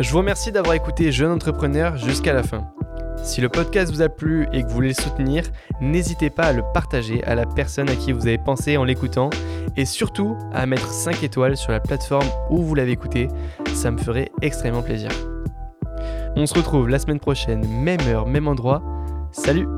[0.00, 2.68] Je vous remercie d'avoir écouté Jeune Entrepreneur jusqu'à la fin.
[3.22, 5.44] Si le podcast vous a plu et que vous voulez le soutenir,
[5.80, 9.30] n'hésitez pas à le partager à la personne à qui vous avez pensé en l'écoutant
[9.76, 13.28] et surtout à mettre 5 étoiles sur la plateforme où vous l'avez écouté,
[13.74, 15.10] ça me ferait extrêmement plaisir.
[16.36, 18.82] On se retrouve la semaine prochaine, même heure, même endroit.
[19.32, 19.68] Salut